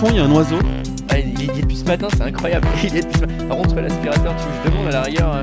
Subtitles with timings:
[0.00, 0.58] fond, il y a un oiseau.
[1.10, 2.66] Ah, il est depuis ce matin, c'est incroyable.
[2.82, 3.44] Il est depuis ce matin.
[3.48, 5.34] Par contre, l'aspirateur, tu je demande à la rigueur.
[5.34, 5.42] euh,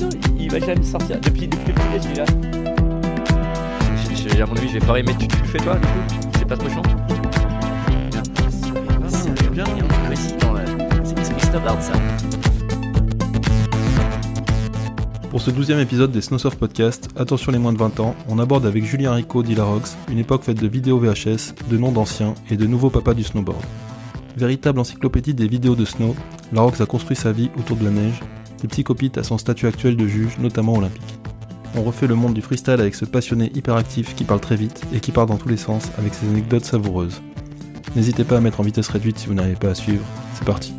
[0.00, 0.08] non,
[0.38, 1.18] il- va jamais sortir.
[1.20, 2.24] Depuis, depuis le petit celui-là.
[4.42, 5.18] À mon avis, je vais pas remettre.
[5.18, 6.82] Tu, tu le fais toi, du coup C'est pas trop chiant
[9.08, 9.64] C'est bien.
[10.08, 10.64] Mais si, non, euh,
[11.04, 11.92] c'est snowboard ça.
[15.30, 18.66] Pour ce douzième épisode des Snowsurf Podcast, attention les moins de 20 ans, on aborde
[18.66, 22.66] avec Julien Rico d'Hilarox une époque faite de vidéos VHS, de noms d'anciens et de
[22.66, 23.62] nouveaux papas du snowboard.
[24.36, 26.16] Véritable encyclopédie des vidéos de snow,
[26.52, 28.20] Larox a construit sa vie autour de la neige,
[28.60, 31.20] des petits copites à son statut actuel de juge, notamment olympique.
[31.76, 34.98] On refait le monde du freestyle avec ce passionné hyperactif qui parle très vite et
[34.98, 37.22] qui part dans tous les sens avec ses anecdotes savoureuses.
[37.94, 40.04] N'hésitez pas à mettre en vitesse réduite si vous n'arrivez pas à suivre,
[40.34, 40.74] c'est parti.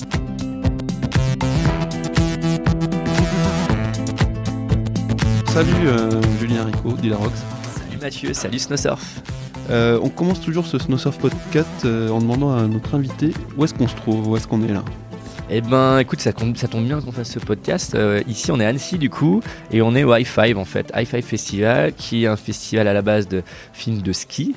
[5.52, 7.34] Salut euh, Julien Rico d'Hilarox.
[7.76, 9.22] Salut Mathieu, salut Snowsurf.
[9.70, 13.74] Euh, on commence toujours ce Snowsurf podcast euh, en demandant à notre invité où est-ce
[13.74, 14.82] qu'on se trouve, où est-ce qu'on est là.
[15.50, 17.96] Eh ben, écoute, ça, tombe bien qu'on fasse ce podcast.
[17.96, 19.42] Euh, ici, on est à Annecy, du coup,
[19.74, 20.90] et on est au High Five, en fait.
[20.96, 24.56] High Five Festival, qui est un festival à la base de films de ski.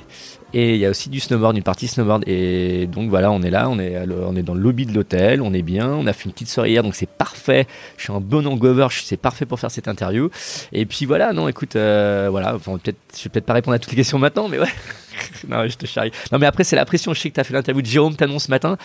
[0.55, 2.23] Et il y a aussi du snowboard, une partie snowboard.
[2.27, 5.43] Et donc voilà, on est là, on est, on est dans le lobby de l'hôtel,
[5.43, 7.67] on est bien, on a fait une petite soirée hier, donc c'est parfait.
[7.97, 10.31] Je suis un bon hangover, c'est parfait pour faire cette interview.
[10.73, 13.91] Et puis voilà, non, écoute, euh, voilà, peut-être, je vais peut-être pas répondre à toutes
[13.91, 14.73] les questions maintenant, mais ouais.
[15.49, 16.13] non, je te charrie.
[16.33, 17.13] Non, mais après, c'est la pression.
[17.13, 18.79] Je sais que tu as fait l'interview de Jérôme Tanon ce matin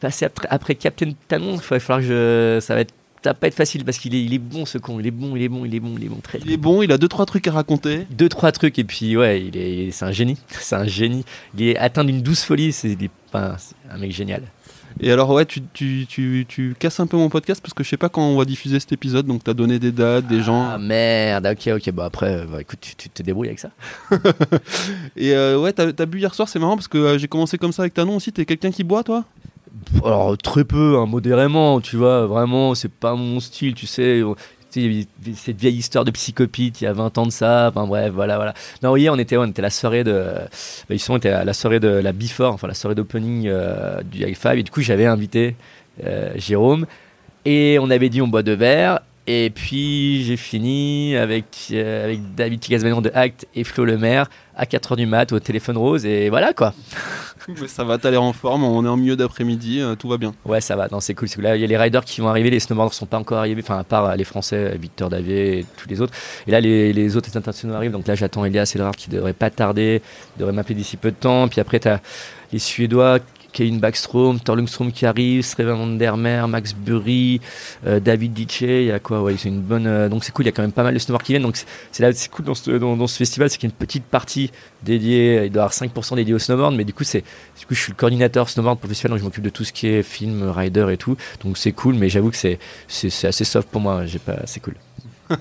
[0.00, 2.58] passer après, Captain Tanon, il va falloir que.
[2.60, 2.94] Ça va être.
[3.26, 5.10] Ça va pas être facile parce qu'il est, il est bon ce con, il est
[5.10, 6.92] bon, il est bon, il est bon, il est bon, très Il est bon, il
[6.92, 8.06] a deux trois trucs à raconter.
[8.12, 11.24] Deux, trois trucs et puis ouais, il est, c'est un génie, c'est un génie.
[11.58, 12.96] Il est atteint d'une douce folie, c'est,
[13.26, 13.56] enfin,
[13.90, 14.44] un mec génial.
[15.00, 17.88] Et alors ouais, tu, tu, tu, tu casses un peu mon podcast parce que je
[17.88, 20.68] sais pas quand on va diffuser cet épisode, donc t'as donné des dates, des gens.
[20.70, 23.70] Ah merde, ok, ok, bah après, bah, écoute, tu, tu te débrouilles avec ça.
[25.16, 27.58] Et euh, ouais, t'as t'as bu hier soir, c'est marrant parce que euh, j'ai commencé
[27.58, 28.32] comme ça avec Tanon aussi.
[28.32, 29.24] T'es quelqu'un qui boit toi?
[30.04, 34.22] Alors très peu, hein, modérément, tu vois, vraiment, c'est pas mon style, tu sais.
[34.70, 38.36] Cette vieille histoire de psychopite, il y a 20 ans de ça, enfin bref, voilà,
[38.36, 38.52] voilà.
[38.82, 40.34] Non, hier, on était, on à la soirée de.
[40.88, 44.22] bah, on était à la soirée de la Before, enfin la soirée d'opening euh, du
[44.22, 45.56] High Five, et du coup, j'avais invité
[46.04, 46.86] euh, Jérôme,
[47.44, 52.34] et on avait dit on boit deux verres, et puis j'ai fini avec, euh, avec
[52.34, 56.52] David de Act et Flo Lemaire à 4h du mat au téléphone rose, et voilà
[56.52, 56.74] quoi.
[57.48, 60.16] Mais Ça va, t'as l'air en forme, on est en milieu d'après-midi, euh, tout va
[60.16, 60.34] bien.
[60.44, 60.88] Ouais, ça va.
[60.90, 61.28] Non, c'est cool.
[61.38, 62.50] Là, il y a les riders qui vont arriver.
[62.50, 63.62] Les snowboarders sont pas encore arrivés.
[63.62, 66.12] Enfin, à part euh, les Français, Victor Davier et tous les autres.
[66.46, 67.92] Et là, les, les autres internationaux arrivent.
[67.92, 70.02] Donc là, j'attends Elias Edelhard qui devrait pas tarder.
[70.38, 71.46] Devrait m'appeler d'ici peu de temps.
[71.46, 72.00] Puis après, tu as
[72.52, 73.20] les Suédois.
[73.56, 77.40] Kevin Backstrom, Thor Lundstrom qui arrive, Sreven van der Meer, Max Burry,
[77.86, 79.86] euh, David Ditche, il y a quoi Ouais, c'est une bonne.
[79.86, 81.42] euh, donc c'est cool, il y a quand même pas mal de snowboards qui viennent.
[81.42, 83.74] Donc c'est- là, c'est cool dans ce, dans, dans ce festival, c'est qu'il y a
[83.74, 84.50] une petite partie
[84.82, 87.24] dédiée, il doit y avoir 5% dédié au snowboard, mais du coup c'est,
[87.58, 89.86] du coup je suis le coordinateur snowboard festival, donc je m'occupe de tout ce qui
[89.86, 91.16] est film, rider et tout.
[91.42, 94.04] Donc c'est cool, mais j'avoue que c'est, c'est, assez soft pour moi.
[94.04, 94.74] J'ai pas, c'est cool.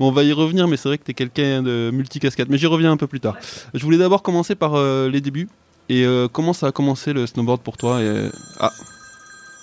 [0.00, 2.48] Bon, on va y revenir, mais c'est vrai que t'es quelqu'un de multicasquette.
[2.48, 3.36] Mais j'y reviens un peu plus tard.
[3.72, 5.48] Je voulais d'abord commencer par euh, les débuts.
[5.88, 8.28] Et euh, comment ça a commencé le snowboard pour toi et...
[8.60, 8.70] Ah,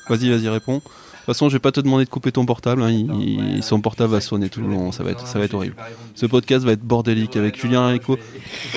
[0.10, 0.76] vas-y, vas-y, réponds.
[0.78, 2.82] De toute façon, je vais pas te demander de couper ton portable.
[2.82, 4.92] hein, il- il- son portable va sonner tout le long.
[4.92, 5.76] Ça va être, ça va être horrible.
[6.16, 8.18] Ce podcast va être bordélique avec Julien Rico.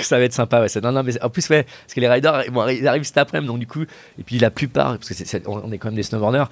[0.03, 2.45] ça va être sympa ouais, non, non, mais en plus ouais parce que les riders
[2.53, 5.63] bon, ils arrivent cet après-midi donc du coup et puis la plupart parce que on
[5.65, 6.51] on est quand même des snowboarders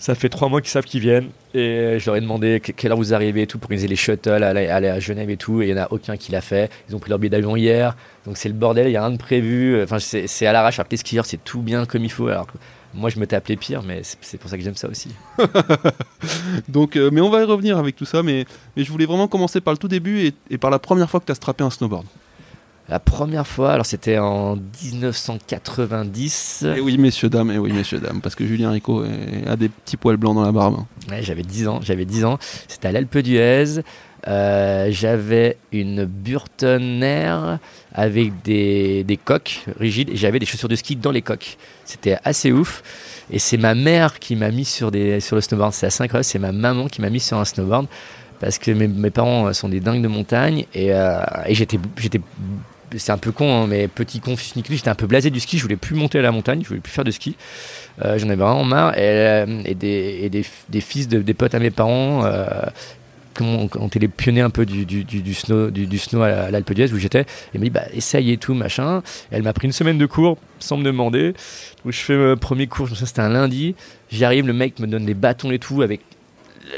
[0.00, 1.28] ça fait trois mois qu'ils savent qu'ils viennent.
[1.54, 3.96] Et je leur ai demandé que- quelle heure vous arrivez et tout pour organiser les
[3.96, 5.62] shuttles aller, aller à Genève et tout.
[5.62, 6.70] Et il y en a aucun qui l'a fait.
[6.88, 7.96] Ils ont pris leur billet d'avion hier.
[8.26, 8.88] Donc c'est le bordel.
[8.88, 9.80] Il y a rien de prévu.
[9.82, 10.78] Enfin c'est à l'arrache.
[10.78, 12.28] Alors que les skieurs c'est tout bien comme il faut.
[12.28, 12.56] Alors que
[12.94, 15.10] moi je me tapais pire mais c'est c'est pour ça que j'aime ça aussi.
[16.68, 18.22] Donc, euh, mais on va y revenir avec tout ça.
[18.22, 18.44] Mais,
[18.76, 21.20] mais je voulais vraiment commencer par le tout début et, et par la première fois
[21.20, 22.06] que tu as strappé un snowboard.
[22.90, 28.00] La première fois alors c'était en 1990 Et Eh oui, messieurs, dames, et oui, messieurs,
[28.00, 29.04] dames, parce que Julien Rico
[29.46, 30.84] a des petits poils blancs dans la barbe.
[31.08, 32.38] Ouais, j'avais 10 ans, j'avais 10 ans.
[32.68, 33.82] C'était à l'Alpe d'Huez.
[34.28, 37.58] Euh, j'avais une Burton Air
[37.94, 41.56] avec des, des coques rigides et j'avais des chaussures de ski dans les coques.
[41.84, 42.82] C'était assez ouf.
[43.30, 45.72] Et c'est ma mère qui m'a mis sur, des, sur le snowboard.
[45.72, 46.24] C'est assez incroyable.
[46.24, 47.86] C'est ma maman qui m'a mis sur un snowboard
[48.40, 52.20] parce que mes, mes parents sont des dingues de montagne et, euh, et j'étais, j'étais,
[52.96, 55.58] c'est un peu con, hein, mais petit con j'étais un peu blasé du ski.
[55.58, 57.36] Je voulais plus monter à la montagne, je voulais plus faire de ski.
[58.04, 58.96] Euh, J'en avais vraiment marre.
[58.96, 62.24] Et, euh, des, fils de, des potes à mes parents.
[62.24, 62.66] Euh,
[63.40, 67.24] on était les pionniers un peu du, snow, du, snow à l'Alpe d'Huez où j'étais.
[67.54, 69.02] Elle m'a dit bah essaye et tout machin.
[69.30, 71.32] Elle m'a pris une semaine de cours sans me demander.
[71.84, 73.74] Donc je fais mon premier cours, c'était un lundi.
[74.10, 76.00] J'y arrive, le mec me donne des bâtons et tout avec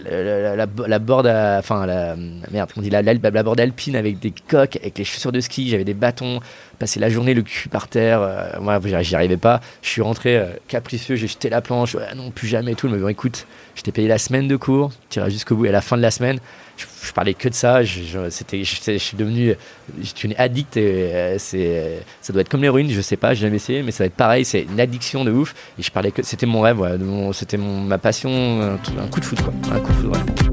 [0.00, 2.16] la, la, board, enfin la
[2.50, 5.68] merde, on la, la, alpine avec des coques, avec les chaussures de ski.
[5.68, 6.40] J'avais des bâtons
[6.78, 8.20] passé la journée le cul par terre.
[8.22, 9.60] euh, moi, j'y arrivais pas.
[9.82, 11.96] Je suis rentré euh, capricieux, j'ai jeté la planche.
[12.16, 12.88] Non, plus jamais et tout.
[12.88, 13.46] Mais bon, écoute,
[13.76, 15.66] je t'ai payé la semaine de cours, tu iras jusqu'au bout.
[15.66, 16.40] Et à la fin de la semaine,
[16.76, 17.82] je, parlais que de ça.
[17.82, 19.54] Je, c'était, je, je suis devenu
[20.24, 20.76] une addict.
[20.76, 24.04] Euh, c'est, ça doit être comme l'héroïne, je sais pas, j'ai jamais essayé, mais ça
[24.04, 24.44] va être pareil.
[24.44, 25.54] C'est une addiction de ouf.
[25.78, 26.80] Et je parlais que c'était mon rêve,
[27.32, 29.52] c'était mon, ma passion, un, coup de foot, quoi.
[29.72, 30.51] Un coup de.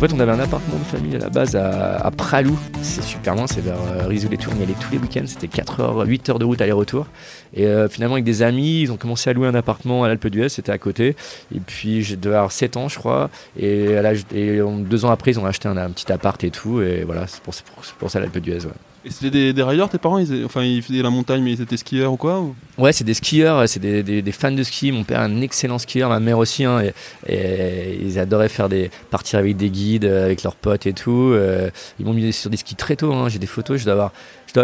[0.00, 2.58] Fait, on avait un appartement de famille à la base à, Pralou.
[2.82, 4.52] C'est super loin, c'est vers euh, Rizou-les-Tours.
[4.56, 7.06] On y allait tous les week-ends, c'était 4 heures, 8 heures de route aller-retour.
[7.54, 10.28] Et euh, finalement, avec des amis, ils ont commencé à louer un appartement à l'Alpe
[10.28, 11.16] d'Huez, c'était à côté.
[11.54, 13.30] Et puis, j'ai devais avoir 7 ans, je crois.
[13.58, 13.94] Et,
[14.32, 16.80] deux ans après, ils ont acheté un, petit appart et tout.
[16.80, 18.64] Et voilà, c'est pour ça l'Alpe d'Huez.
[18.64, 18.89] Ouais.
[19.02, 21.62] Et c'était des, des riders, tes parents ils, Enfin, ils faisaient la montagne, mais ils
[21.62, 24.62] étaient skieurs ou quoi ou- Ouais, c'est des skieurs, c'est des, des- des fans de
[24.62, 24.92] ski.
[24.92, 26.64] Mon père est un excellent skieur, ma mère aussi.
[26.64, 26.82] hein,
[27.26, 30.92] et, et ils adoraient faire des partir avec des guides, euh, avec leurs potes et
[30.92, 31.30] tout.
[31.32, 33.12] euh, ils m'ont mis sur des skis très tôt.
[33.14, 33.78] hein, J'ai des photos.
[33.80, 34.12] Je dois avoir,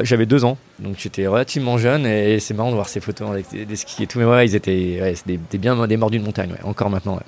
[0.02, 2.04] j'avais deux ans, donc j'étais relativement jeune.
[2.04, 4.18] Et c'est marrant de voir ces photos avec des, skis et tout.
[4.18, 6.50] Mais ouais, ils étaient, ouais, des bien des mordus de montagne.
[6.50, 7.14] ouais, encore maintenant.
[7.14, 7.22] ouais.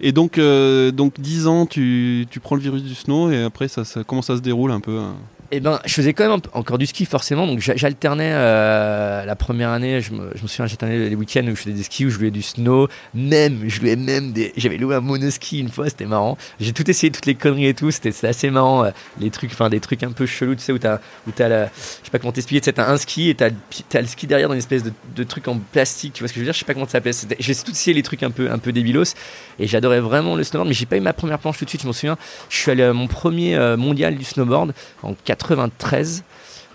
[0.00, 3.68] Et donc, euh, donc 10 ans, tu, tu prends le virus du snow et après,
[3.68, 5.14] ça, ça, comment ça se déroule un peu hein?
[5.56, 9.36] Eh ben, je faisais quand même encore du ski forcément, donc j'a- j'alternais euh, la
[9.36, 10.00] première année.
[10.00, 12.18] Je me, je me souviens, j'alternais les week-ends où je faisais des skis, où je
[12.18, 14.52] jouais du snow, même, je jouais même des.
[14.56, 16.36] J'avais loué un monoski une fois, c'était marrant.
[16.58, 18.84] J'ai tout essayé, toutes les conneries et tout, c'était assez marrant.
[18.84, 18.90] euh,
[19.20, 20.98] les trucs, enfin des trucs un peu chelous, tu sais, où t'as,
[21.28, 21.70] où t'as la, je
[22.04, 23.50] sais pas comment t'expliquer, tu sais, t'as un ski et t'as,
[23.88, 26.32] t'as le ski derrière dans une espèce de, de truc en plastique, tu vois ce
[26.32, 26.54] que je veux dire?
[26.54, 27.14] Je sais pas comment ça s'appelle.
[27.14, 29.14] C'était- J'ai tout essayé les trucs un peu, un peu débilos
[29.60, 31.82] et j'adorais vraiment le snowboard, mais j'ai pas eu ma première planche tout de suite,
[31.82, 32.16] je m'en souviens.
[32.48, 34.72] Je suis allé à mon premier euh, mondial du snowboard
[35.02, 35.14] en
[35.48, 36.24] 93.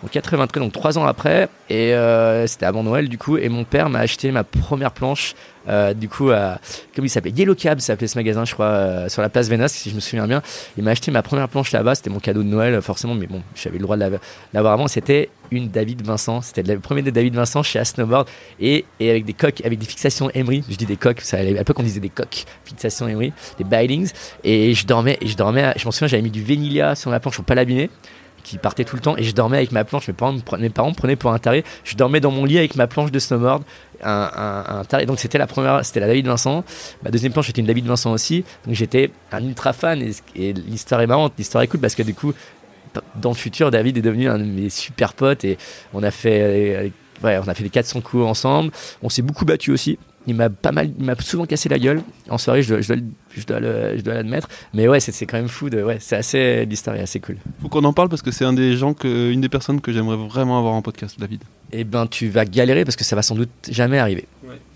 [0.01, 3.65] En 93, donc trois ans après, et euh, c'était avant Noël du coup, et mon
[3.65, 5.35] père m'a acheté ma première planche,
[5.67, 6.57] euh, du coup, à,
[6.95, 9.67] comme il s'appelait Yellow Cab, s'appelait ce magasin, je crois, euh, sur la place Vénas,
[9.67, 10.41] si je me souviens bien.
[10.77, 13.41] Il m'a acheté ma première planche là-bas, c'était mon cadeau de Noël, forcément, mais bon,
[13.55, 14.19] j'avais le droit de la-
[14.53, 14.87] l'avoir avant.
[14.87, 18.29] C'était une David Vincent, c'était le premier de David Vincent chez Snowboard,
[18.61, 20.63] et, et avec des coques, avec des fixations Emery.
[20.69, 24.11] Je dis des coques, ça, à l'époque on disait des coques, fixations Emery, des bindings,
[24.45, 27.35] et je dormais, je dormais, je m'en souviens, j'avais mis du Vanilla sur ma planche
[27.35, 27.89] pour pas l'abîmer
[28.43, 30.07] qui partait tout le temps et je dormais avec ma planche.
[30.07, 30.41] Mes parents me,
[30.93, 31.63] prenaient, pour un taré.
[31.83, 33.63] Je dormais dans mon lit avec ma planche de snowboard,
[34.03, 35.05] un, taré.
[35.05, 36.63] Donc c'était la première, c'était la David Vincent.
[37.03, 38.43] Ma deuxième planche était une David Vincent aussi.
[38.65, 40.01] Donc j'étais un ultra fan
[40.35, 42.33] et, l'histoire est marrante, l'histoire est cool parce que du coup,
[43.15, 45.57] dans le futur, David est devenu un de mes super potes et
[45.93, 46.89] on a fait, euh,
[47.23, 48.71] ouais, on a fait des 400 coups ensemble.
[49.03, 49.97] On s'est beaucoup battu aussi.
[50.27, 52.61] Il m'a pas mal, il m'a souvent cassé la gueule en soirée.
[52.61, 53.03] Je dois, je dois,
[53.35, 54.47] je dois, le- je dois l'admettre.
[54.73, 55.69] Mais ouais, c'est c'est quand même fou.
[55.69, 57.37] De, ouais, c'est assez, l'histoire est assez cool.
[57.61, 59.91] Faut qu'on en parle parce que c'est un des gens que, une des personnes que
[59.93, 61.41] j'aimerais vraiment avoir en podcast, David.
[61.71, 64.27] eh ben tu vas galérer parce que ça va sans doute jamais arriver.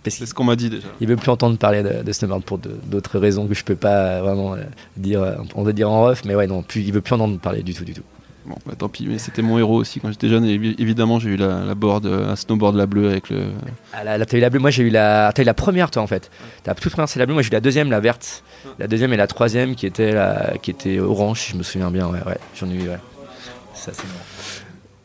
[0.04, 0.88] Parce C'est ce qu'on m'a dit déjà.
[1.02, 4.22] il veut plus entendre parler de, de snowboard pour d'autres raisons que je peux pas
[4.22, 4.64] vraiment euh,
[4.98, 5.22] dire.
[5.22, 7.64] euh, On veut dire en off, mais ouais non, plus, il veut plus entendre parler
[7.64, 8.04] du tout, du tout.
[8.46, 10.44] Bon, bah tant pis, mais c'était mon héros aussi quand j'étais jeune.
[10.44, 13.46] Et évi- évidemment, j'ai eu la, board, euh, un snowboard la bleue avec le.
[13.94, 14.60] Ah, là, t'as eu la bleue.
[14.60, 16.30] Moi, j'ai eu la, t'as eu la première, toi, en fait.
[16.64, 17.34] Ta toute première, c'est la bleue.
[17.36, 18.44] Moi, j'ai eu la deuxième, la verte.
[18.80, 21.90] La deuxième et la troisième qui était la, qui était orange, si je me souviens
[21.90, 22.08] bien.
[22.08, 22.38] Ouais, ouais.
[22.60, 22.90] J'en ai eu.
[22.90, 23.00] Ouais.
[23.74, 24.20] Ça, c'est bon.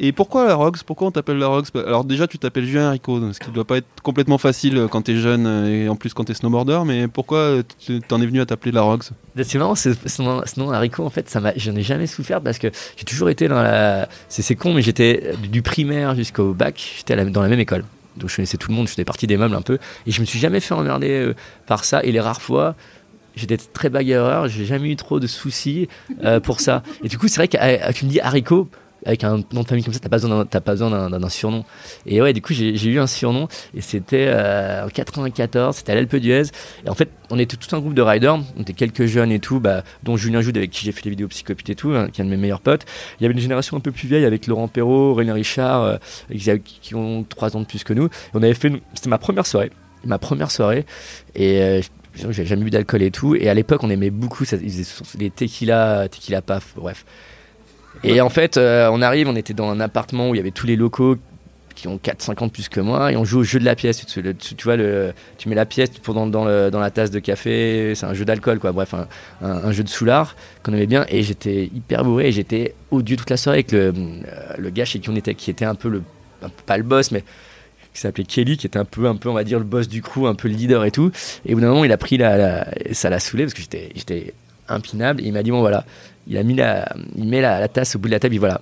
[0.00, 3.21] Et pourquoi la Rox Pourquoi on t'appelle la Rox Alors déjà, tu t'appelles Julien Rico,
[3.33, 6.25] ce qui doit pas être complètement facile quand t'es jeune euh, et en plus quand
[6.25, 6.83] t'es snowboarder.
[6.87, 7.62] Mais pourquoi euh,
[8.07, 9.11] t'en es venu à t'appeler la Rox
[9.43, 12.59] C'est marrant, ce, ce nom, nom haricot, en fait, ça j'en ai jamais souffert parce
[12.59, 14.09] que j'ai toujours été dans la.
[14.28, 17.85] C'est, con, mais j'étais du, primaire jusqu'au bac, j'étais dans la même école.
[18.19, 19.78] Donc je connaissais tout le monde, je faisais partie des meubles un peu.
[20.07, 21.35] Et je me suis jamais fait emmerder euh,
[21.67, 22.02] par ça.
[22.02, 22.75] Et les rares fois,
[23.37, 25.88] j'étais très bagarreur, j'ai jamais eu trop de soucis
[26.25, 26.83] euh, pour ça.
[27.02, 28.69] Et du coup, c'est vrai que euh, tu me dis haricot.
[29.07, 31.64] Avec un nom de famille comme ça, t'as pas besoin d'un, pas surnom.
[32.07, 35.95] Et ouais, du coup, j'ai, eu un surnom et c'était euh, en 94, c'était à
[35.95, 36.50] l'Alpe d'Huez.
[36.85, 39.38] Et en fait, on était tout un groupe de riders, on était quelques jeunes et
[39.38, 42.09] tout, bah, dont Julien Joude avec qui j'ai fait des vidéos psychopite et tout, hein,
[42.12, 42.87] qui est un de mes meilleurs potes.
[43.21, 46.59] Il y avait une génération un peu plus vieille avec Laurent Perrault, René Richard, euh,
[46.64, 48.07] qui, ont trois ans de plus que nous.
[48.07, 49.71] Et on avait fait, c'était ma première soirée,
[50.05, 50.87] ma première soirée,
[51.35, 51.81] et euh,
[52.14, 53.35] j'avais jamais bu d'alcool et tout.
[53.35, 57.05] Et à l'époque, on aimait beaucoup ça, ils faisaient les tequila, tequila paf, bref.
[58.04, 60.50] Et en fait, euh, on arrive, on était dans un appartement où il y avait
[60.50, 61.16] tous les locaux
[61.75, 63.76] qui ont 4-5 ans de plus que moi et on joue au jeu de la
[63.76, 64.04] pièce.
[64.04, 64.21] Tu,
[64.64, 64.76] vois,
[65.38, 68.59] tu mets la pièce pour dans, dans, la tasse de café, c'est un jeu d'alcool,
[68.59, 68.73] quoi.
[68.73, 68.95] Bref,
[69.42, 73.30] un, jeu de soulard qu'on aimait bien et j'étais hyper bourré et j'étais odieux toute
[73.30, 73.92] la soirée avec le, euh,
[74.59, 76.02] le gars chez qui on était, qui était un peu le,
[76.66, 77.23] pas le boss, mais
[77.95, 80.02] qui s'appelait Kelly, qui était un peu, un peu, on va dire, le boss du
[80.02, 81.12] crew, un peu le leader et tout.
[81.47, 83.62] Et au bout d'un moment, il a pris la, la- ça l'a saoulé parce que
[83.62, 84.35] j'étais
[84.68, 85.21] impinable.
[85.23, 85.85] Et il m'a dit bon voilà,
[86.28, 88.35] il a mis la, il met la, tasse au bout de la table.
[88.35, 88.61] Il voilà,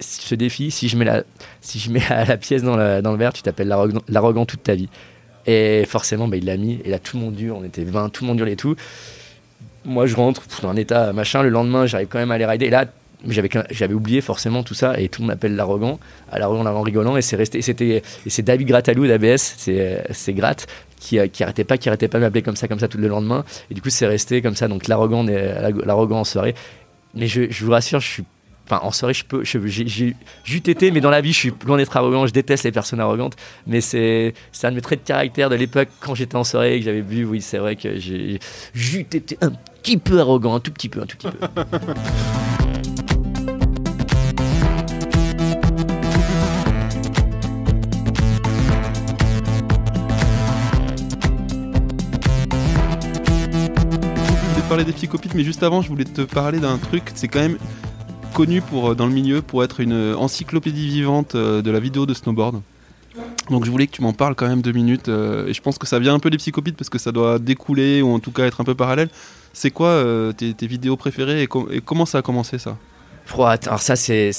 [0.00, 1.22] ce défi, si je mets la,
[1.60, 3.68] si je mets la, pièce dans le, verre, tu t'appelles
[4.08, 4.88] l'arrogant toute ta vie.
[5.46, 6.80] Et forcément, bah, il l'a mis.
[6.84, 7.56] Et là, tout le monde dure.
[7.56, 8.76] On était 20, tout le monde dure et tout.
[9.84, 11.42] Moi, je rentre dans un état machin.
[11.42, 12.66] Le lendemain, j'arrive quand même à les rider.
[12.66, 12.84] Et là,
[13.26, 15.98] j'avais oublié forcément tout ça et tout le monde m'appelle l'arrogant
[16.32, 20.66] à l'arrogant en rigolant et c'est resté c'était c'est David Gratalou d'ABS c'est c'est Gratte
[20.98, 23.08] qui, qui arrêtait pas qui arrêtait pas de m'appeler comme ça comme ça tout le
[23.08, 26.54] lendemain et du coup c'est resté comme ça donc l'arrogant en soirée
[27.14, 28.24] mais je, vous rassure je suis
[28.70, 30.14] en soirée, je peux, j'ai
[30.54, 32.26] été, mais dans la vie, je suis loin d'être arrogant.
[32.26, 33.34] Je déteste les personnes arrogantes,
[33.66, 36.78] mais c'est un de mes traits de caractère de l'époque quand j'étais en soirée et
[36.78, 37.24] que j'avais vu.
[37.24, 38.38] Oui, c'est vrai que j'ai
[39.00, 39.50] été un
[39.82, 41.46] petit peu arrogant, un tout petit peu, un tout petit peu.
[54.84, 57.04] des psychopathes, mais juste avant, je voulais te parler d'un truc.
[57.14, 57.58] C'est quand même
[58.34, 62.06] connu pour, euh, dans le milieu pour être une encyclopédie vivante euh, de la vidéo
[62.06, 62.62] de snowboard.
[63.50, 65.08] Donc je voulais que tu m'en parles quand même deux minutes.
[65.08, 67.38] Euh, et je pense que ça vient un peu des psychopathes parce que ça doit
[67.38, 69.08] découler ou en tout cas être un peu parallèle.
[69.52, 70.04] C'est quoi
[70.36, 72.76] tes, vidéos préférées et comment ça a commencé ça?
[73.38, 74.30] Alors ça, c'est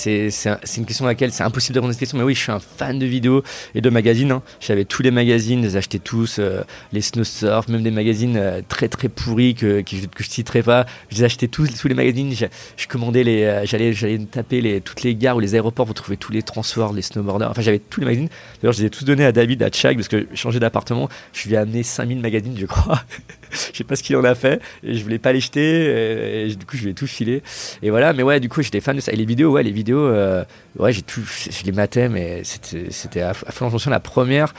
[0.78, 2.18] une question à laquelle c'est impossible de répondre à cette question.
[2.18, 4.32] Mais oui, je suis un fan de vidéos et de magazines.
[4.32, 4.42] Hein.
[4.60, 6.62] J'avais tous les magazines, je les tous, euh,
[6.92, 10.64] les Snow Surf, même des magazines euh, très très pourris que, que, je, que citerai
[10.64, 10.86] pas.
[11.10, 12.34] Je les achetais tous, tous les magazines.
[12.34, 15.96] Je, commandais les, euh, j'allais j'allais taper les, toutes les gares ou les aéroports pour
[15.96, 17.50] trouver tous les transports, les snowboarders.
[17.50, 18.30] Enfin, j'avais tous les magazines.
[18.62, 21.10] D'ailleurs, je les ai tous donnés à David, à Chag, parce que changé d'appartement.
[21.34, 23.02] Je lui ai amené 5000 magazines, je crois.
[23.74, 24.62] je sais pas ce qu'il en a fait.
[24.84, 26.46] Et je voulais pas les jeter.
[26.46, 27.44] Et, du coup, je ai tout filé.
[27.82, 28.14] Et voilà.
[28.14, 29.12] Mais ouais, du coup, j'étais fan de ça.
[29.12, 30.44] Et les vidéos, ouais, les vidéos, euh,
[30.78, 33.72] ouais, j'ai tout, je les matais, mais c'était à fond.
[33.90, 34.54] la première,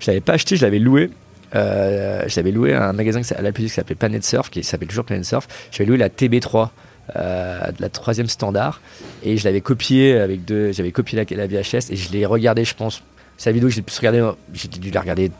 [0.00, 1.10] je l'avais pas acheté, je l'avais loué.
[1.54, 5.24] Euh, j'avais loué un magasin à la qui s'appelait Planet Surf, qui s'appelle toujours Planet
[5.24, 5.46] Surf.
[5.70, 6.70] J'avais loué la TB3.
[7.14, 8.80] Euh, la troisième standard
[9.22, 12.64] et je l'avais copié avec deux j'avais copié la, la VHS et je l'ai regardé
[12.64, 13.00] je pense
[13.36, 14.24] sa vidéo que j'ai pu regarder,
[14.54, 15.30] j'ai dû la regarder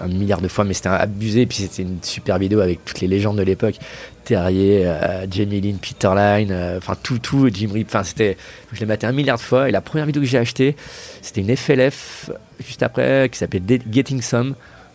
[0.00, 1.42] un milliard de fois, mais c'était abusé.
[1.42, 3.76] Et puis c'était une super vidéo avec toutes les légendes de l'époque.
[4.24, 7.88] Terrier, euh, Jamie Lynn, Peter Line, euh, enfin tout, tout, Jim Rip.
[7.88, 8.36] Enfin, c'était,
[8.72, 9.68] je l'ai maté un milliard de fois.
[9.68, 10.74] Et la première vidéo que j'ai achetée,
[11.22, 12.30] c'était une FLF
[12.66, 14.54] juste après qui s'appelait Getting Some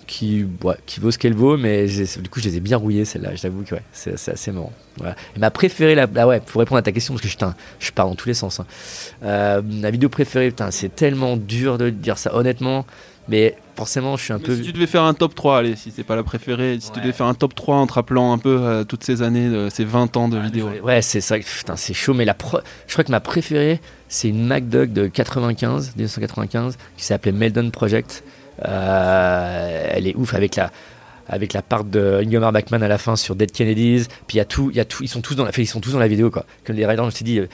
[0.09, 0.43] qui,
[0.87, 3.35] qui vaut ce qu'elle vaut, mais du coup, je les ai bien rouillées, celle-là.
[3.35, 4.73] J'avoue que ouais, c'est, assez marrant.
[5.35, 7.37] Et ma préférée, là, ouais, pour répondre à ta question, parce que je,
[7.79, 8.59] je pars dans tous les sens.
[8.59, 8.65] Hein.
[9.23, 12.87] Euh, ma vidéo préférée, c'est tellement dur de dire ça, honnêtement.
[13.27, 14.55] Mais forcément, je suis un peu.
[14.55, 16.99] Si tu devais faire un top 3, allez, si c'est pas la préférée, si tu
[16.99, 19.85] devais faire un top 3 en te rappelant un peu euh, toutes ces années, ces
[19.85, 20.83] 20 ans de vidéos vidéo.
[20.83, 22.35] Ouais, c'est ça, putain, c'est chaud, mais la
[22.87, 28.23] je crois que ma préférée, c'est une MacDog de 95, 1995, qui s'appelait Meldon Project.
[28.67, 30.71] Euh, elle est ouf avec la
[31.31, 34.05] avec la part de Ingmar Bachmann à la fin sur Dead Kennedys.
[34.25, 36.07] Puis il y a tout, ils sont tous dans la, ils sont tous dans la
[36.07, 36.43] vidéo quoi.
[36.65, 37.47] Comme les Raiders, je t'ai dit, euh,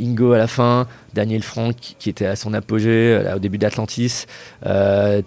[0.00, 4.24] Ingo à la fin, Daniel Frank qui était à son apogée euh, au début d'Atlantis,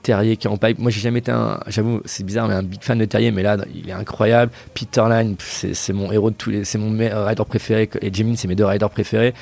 [0.01, 0.79] Terrier qui est en pipe.
[0.79, 3.43] Moi j'ai jamais été un, j'avoue c'est bizarre mais un big fan de Terrier, mais
[3.43, 4.51] là il est incroyable.
[4.73, 8.47] Peter Line, c'est mon héros de tous les, c'est mon rider préféré et Jimin c'est
[8.47, 9.35] mes deux riders préférés.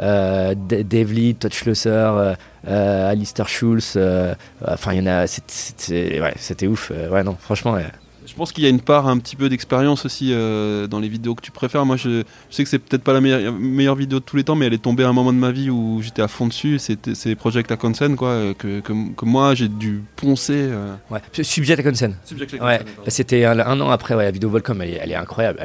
[0.00, 0.54] Euh,
[1.38, 2.34] Todd Schlosser, euh,
[2.66, 3.98] euh, Alistair Schulz.
[4.66, 5.26] enfin, il y en a.
[5.26, 6.90] C'était ouf.
[6.90, 7.78] ouais, non, franchement.
[8.26, 11.34] Je pense qu'il y a une part un petit peu d'expérience aussi dans les vidéos
[11.34, 11.86] que tu préfères.
[11.86, 14.54] Moi, je, sais que c'est peut-être pas la meilleure, meilleure, vidéo de tous les temps,
[14.54, 16.78] mais elle est tombée à un moment de ma vie où j'étais à fond dessus.
[16.78, 20.68] C'est Project Akonsen, quoi, que, que, moi j'ai dû poncer.
[21.10, 22.16] Ouais, Subject Akonsen.
[22.60, 24.14] Ouais, c'était un, an après.
[24.14, 25.58] Ouais, la vidéo Volcom, elle, est incroyable.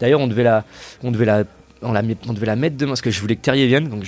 [0.00, 0.64] D'ailleurs, on devait la,
[1.04, 1.44] on devait la
[1.82, 3.88] on, devait la mettre demain parce que je voulais que Terrier vienne.
[3.88, 4.04] Donc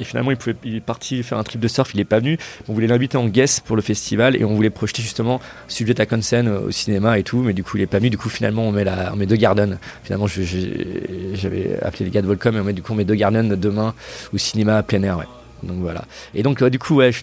[0.00, 0.30] et finalement,
[0.64, 2.38] il, est parti faire un trip de surf, il n'est pas venu.
[2.68, 6.06] On voulait l'inviter en guest pour le festival et on voulait projeter justement Subject à
[6.06, 8.10] Consen euh, au cinéma et tout, mais du coup, il n'est pas venu.
[8.10, 9.78] Du coup, finalement, on met, la, on met deux Garden.
[10.04, 13.94] Finalement, j'avais appelé les gars de Volcom et on met du coup deux Garden demain
[14.32, 15.18] au cinéma plein air.
[15.62, 16.04] Donc voilà.
[16.34, 17.22] Et donc, du coup, ouais, je,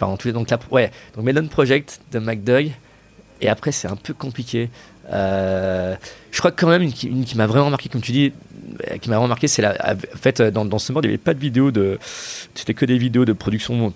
[0.00, 0.32] en tous les.
[0.32, 0.60] Donc donc
[1.16, 2.72] Melon Project de McDoug.
[3.40, 4.70] Et après, c'est un peu compliqué.
[5.12, 5.94] Euh,
[6.30, 8.32] je crois que quand même une qui, m'a vraiment marqué, comme tu dis,
[8.90, 9.74] euh, qui m'a vraiment marqué, c'est la.
[9.92, 11.98] En fait, dans, dans ce mode, il n'y avait pas de vidéo de.
[12.54, 13.92] C'était que des vidéos de production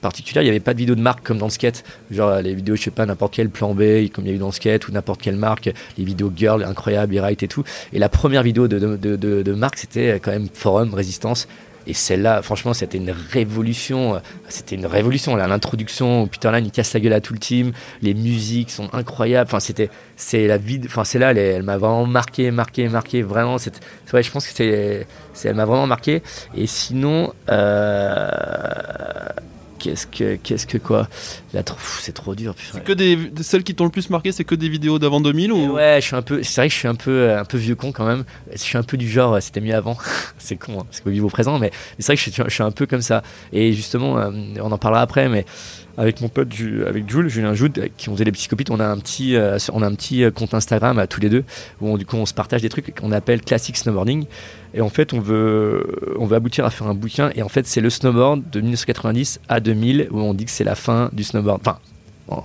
[0.00, 1.84] particulière, il n'y avait pas de vidéos de marque comme dans le skate.
[2.10, 4.38] Genre les vidéos, je sais pas, n'importe quel plan B, comme il y a eu
[4.38, 7.64] dans le skate, ou n'importe quelle marque, les vidéos girl incroyables, les rights et tout.
[7.92, 11.46] Et la première vidéo de, de, de, de marque, c'était quand même Forum, Résistance.
[11.86, 14.20] Et celle-là, franchement, c'était une révolution.
[14.48, 15.36] C'était une révolution.
[15.36, 17.72] L'introduction Peter Line il casse la gueule à tout le team.
[18.02, 19.48] Les musiques sont incroyables.
[19.48, 20.80] Enfin, c'était, c'est la vie.
[20.84, 23.22] Enfin, c'est là, elle, m'a vraiment marqué, marqué, marqué.
[23.22, 23.72] Vraiment, c'est,
[24.12, 25.06] ouais, je pense que c'est,
[25.44, 26.22] elle m'a vraiment marqué.
[26.56, 28.28] Et sinon, euh,
[29.78, 31.08] qu'est-ce que, qu'est-ce que quoi
[32.00, 32.54] C'est trop dur.
[32.72, 35.52] C'est que des, celles qui t'ont le plus marqué, c'est que des vidéos d'avant 2000
[35.52, 35.72] ou?
[35.74, 36.42] Ouais, je suis un peu.
[36.42, 38.24] C'est vrai que je suis un peu, un peu vieux con quand même.
[38.52, 39.96] Je suis un peu du genre, c'était mieux avant.
[40.38, 42.62] c'est con, hein, parce qu'au niveau présent, mais c'est vrai que je suis, je suis,
[42.62, 43.22] un peu comme ça.
[43.52, 44.30] Et justement, euh,
[44.60, 45.44] on en parlera après, mais
[45.96, 46.48] avec mon pote
[46.86, 49.82] avec Jules, Julien Joud, qui on faisait les psychopites, on a un petit, euh, on
[49.82, 51.44] a un petit euh, compte Instagram à tous les deux
[51.80, 54.26] où on, du coup on se partage des trucs qu'on appelle classic snowboarding.
[54.74, 57.30] Et en fait, on veut, on veut aboutir à faire un bouquin.
[57.34, 60.64] Et en fait, c'est le snowboard de 1990 à 2000 où on dit que c'est
[60.64, 61.62] la fin du snowboard.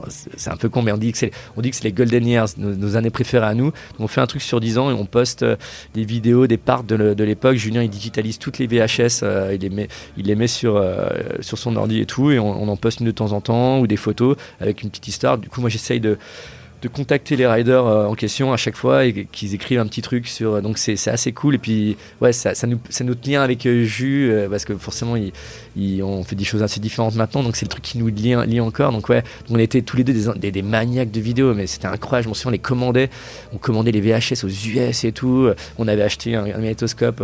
[0.08, 2.26] C'est un peu con, mais on dit que c'est, on dit que c'est les golden
[2.26, 3.72] years, nos, années préférées à nous.
[4.00, 5.56] On fait un truc sur 10 ans et on poste euh,
[5.94, 7.56] des vidéos, des parts de, l'époque.
[7.56, 11.10] Julien, il digitalise toutes les VHS, euh, il, les met, il les met sur, euh,
[11.40, 13.80] sur son ordi et tout, et on, on, en poste une de temps en temps,
[13.80, 15.38] ou des photos avec une petite histoire.
[15.38, 16.18] Du coup, moi, j'essaye de
[16.82, 20.02] de contacter les riders euh, en question à chaque fois et qu'ils écrivent un petit
[20.02, 20.62] truc sur.
[20.62, 21.56] Donc c'est assez cool.
[21.56, 24.76] Et puis, ouais, ça, ça, nous, ça notre lien avec euh, Jus, euh, parce que
[24.76, 27.44] forcément, il, on fait des choses assez différentes maintenant.
[27.44, 28.92] Donc c'est le truc qui nous lie, lie encore.
[28.92, 32.24] Donc, ouais, on était tous les deux des, des, maniaques de vidéos, mais c'était incroyable.
[32.24, 33.10] Je m'en souviens, on les commandait.
[33.54, 35.50] On commandait les VHS aux US et tout.
[35.78, 37.24] On avait acheté un, magnétoscope,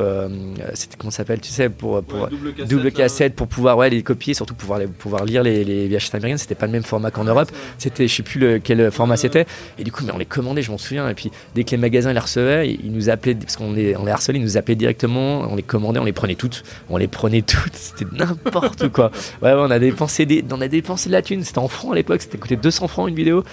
[0.73, 2.29] c'était comment ça s'appelle, tu sais, pour, pour
[2.67, 6.13] double, cassette, pour pouvoir ouais, les copier, surtout pouvoir, les, pouvoir lire les, les VHS
[6.13, 6.37] américaines.
[6.37, 7.51] C'était pas le même format qu'en Europe.
[7.77, 9.46] C'était, je sais plus le, quel format c'était.
[9.77, 11.09] Et du coup, mais on les commandait, je m'en souviens.
[11.09, 14.05] Et puis, dès que les magasins les recevaient, ils nous appelaient, parce qu'on les, on
[14.05, 16.63] les harcelait, ils nous appelaient directement, on les commandait, on les prenait toutes.
[16.89, 19.11] On les prenait toutes, c'était n'importe quoi.
[19.41, 21.95] Ouais, on a dépensé, des, on a dépensé de la thune, c'était en francs à
[21.95, 23.43] l'époque, c'était coûté 200 francs une vidéo.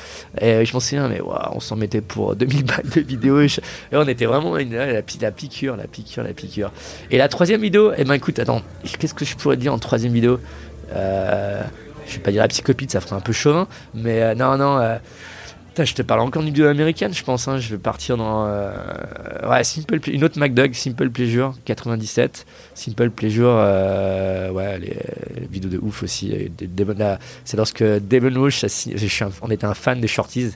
[0.40, 1.20] Et je m'en souviens, mais
[1.52, 3.40] on s'en mettait pour 2000 balles de vidéo.
[3.40, 3.48] Et,
[3.92, 6.72] on était vraiment une, la, la, piqûre, la piqûre, la piqûre.
[7.10, 8.62] Et la troisième vidéo, eh ben écoute, attends,
[8.98, 10.40] qu'est-ce que je pourrais dire en troisième vidéo?
[10.94, 11.62] Euh,
[12.06, 14.78] Je vais pas dire la psychopite, ça ferait un peu chauvin, mais euh, non, non.
[14.78, 14.96] Euh,
[15.82, 17.48] je te parle encore d'une vidéo américaine, je pense.
[17.48, 17.58] Hein.
[17.58, 18.46] Je vais partir dans.
[18.46, 18.72] Euh,
[19.48, 22.46] ouais, Simple une autre MacDog, Simple Pleasure, 97.
[22.74, 26.32] Simple Pleasure, euh, ouais, les, vidéos de ouf aussi.
[27.44, 28.64] C'est lorsque Devon Walsh,
[29.42, 30.52] on était un fan des Shorties.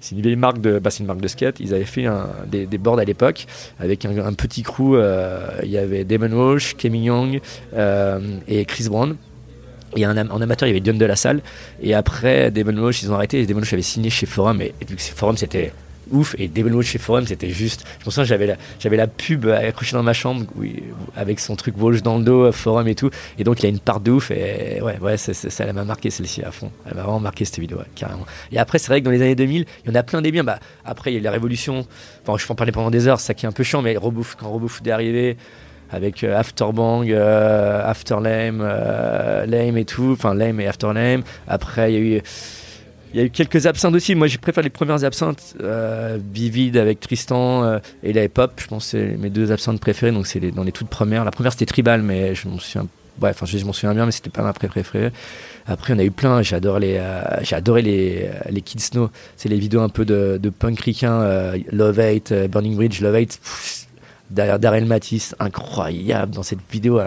[0.00, 1.60] C'est une marque de, bah, marque de skate.
[1.60, 2.06] Ils avaient fait
[2.46, 3.46] des, boards à l'époque
[3.80, 4.94] avec un, petit crew.
[4.94, 7.40] Euh, il y avait Devon Walsh, Kevin Young
[8.48, 9.16] et Chris Brown.
[9.96, 11.40] Et en, amateur, il y avait Dion de la Salle.
[11.82, 13.40] Et après, Devon Walsh, ils ont arrêté.
[13.40, 14.60] Et Devon Walsh avait signé chez Forum.
[14.62, 15.72] Et, vu que Forum, c'était
[16.12, 16.36] ouf.
[16.38, 17.84] Et Devon Walsh chez Forum, c'était juste.
[18.00, 20.44] Je me souviens, j'avais la, la pub accrochée dans ma chambre
[21.16, 23.10] avec son truc Walsh dans le dos, Forum et tout.
[23.38, 24.30] Et donc, il y a une part de ouf.
[24.30, 26.70] Et ouais, ouais ça, ça, m'a marqué celle-ci à fond.
[26.86, 28.26] Elle m'a vraiment marqué cette vidéo, carrément.
[28.52, 30.30] Et après, c'est vrai que dans les années 2000, il y en a plein des
[30.30, 30.44] biens.
[30.44, 31.84] Bah, après, il y a eu la révolution.
[32.22, 33.82] Enfin, je peux en parler pendant des heures, ça qui est un peu chiant.
[33.82, 35.36] Mais quand Robofoot est arrivé
[35.92, 41.22] avec euh, Afterbang, euh, Afterlame, euh, Lame et tout, enfin Lame et Afterlame.
[41.48, 42.22] Après, il y a eu
[43.12, 44.14] il y a eu quelques absinthes aussi.
[44.14, 48.52] Moi, je préfère les premières absinthes euh, Vivid avec Tristan et la Pop.
[48.58, 50.12] Je pense que c'est mes deux absinthes préférées.
[50.12, 51.24] Donc, c'est dans les toutes premières.
[51.24, 52.86] La première, c'était Tribal, mais je m'en souviens.
[53.20, 55.10] Ouais, enfin, je m'en souviens bien, mais c'était pas ma préférée.
[55.66, 56.40] Après, on a eu plein.
[56.42, 57.00] J'ai adoré les,
[57.42, 59.10] j'ai adoré les, les Kids Snow.
[59.36, 61.52] C'est les vidéos un peu de, de punk ricain.
[61.72, 63.40] Love Hate, Burning Bridge, Love Hate
[64.30, 67.00] derrière Daryl Matisse, incroyable dans cette vidéo.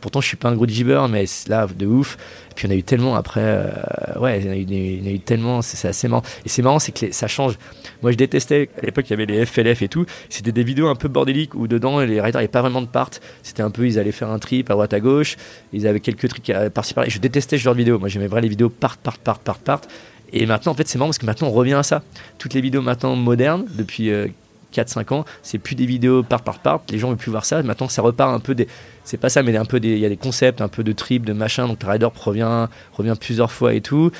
[0.00, 2.16] pourtant, je suis pas un gros jibber, mais là, de ouf.
[2.54, 3.70] Puis, on a eu tellement après, euh,
[4.20, 6.22] ouais, il y, a eu, tellement, c'est assez marrant.
[6.44, 7.58] Et c'est marrant, c'est que ça change.
[8.02, 10.06] Moi, je détestais, à l'époque, il y avait les FLF et tout.
[10.28, 13.10] C'était des vidéos un peu bordéliques où dedans, les riders n'avaient pas vraiment de part.
[13.42, 15.36] C'était un peu, ils allaient faire un trip à droite à gauche.
[15.72, 17.08] Ils avaient quelques trucs par-ci par-là.
[17.08, 17.98] Je détestais ce genre de vidéo.
[17.98, 19.80] Moi, j'aimais vraiment les vidéos part, part, part, part, part.
[20.32, 22.02] Et maintenant, en fait, c'est marrant parce que maintenant, on revient à ça.
[22.38, 24.28] Toutes les vidéos maintenant modernes, depuis euh,
[24.74, 27.62] 4-5 ans, c'est plus des vidéos part par part, les gens veulent plus voir ça.
[27.62, 28.68] Maintenant, ça repart un peu des.
[29.04, 29.92] C'est pas ça, mais un peu des.
[29.92, 31.66] Il y a des concepts, un peu de trip, de machin.
[31.66, 34.10] Donc, Rider revient, revient plusieurs fois et tout.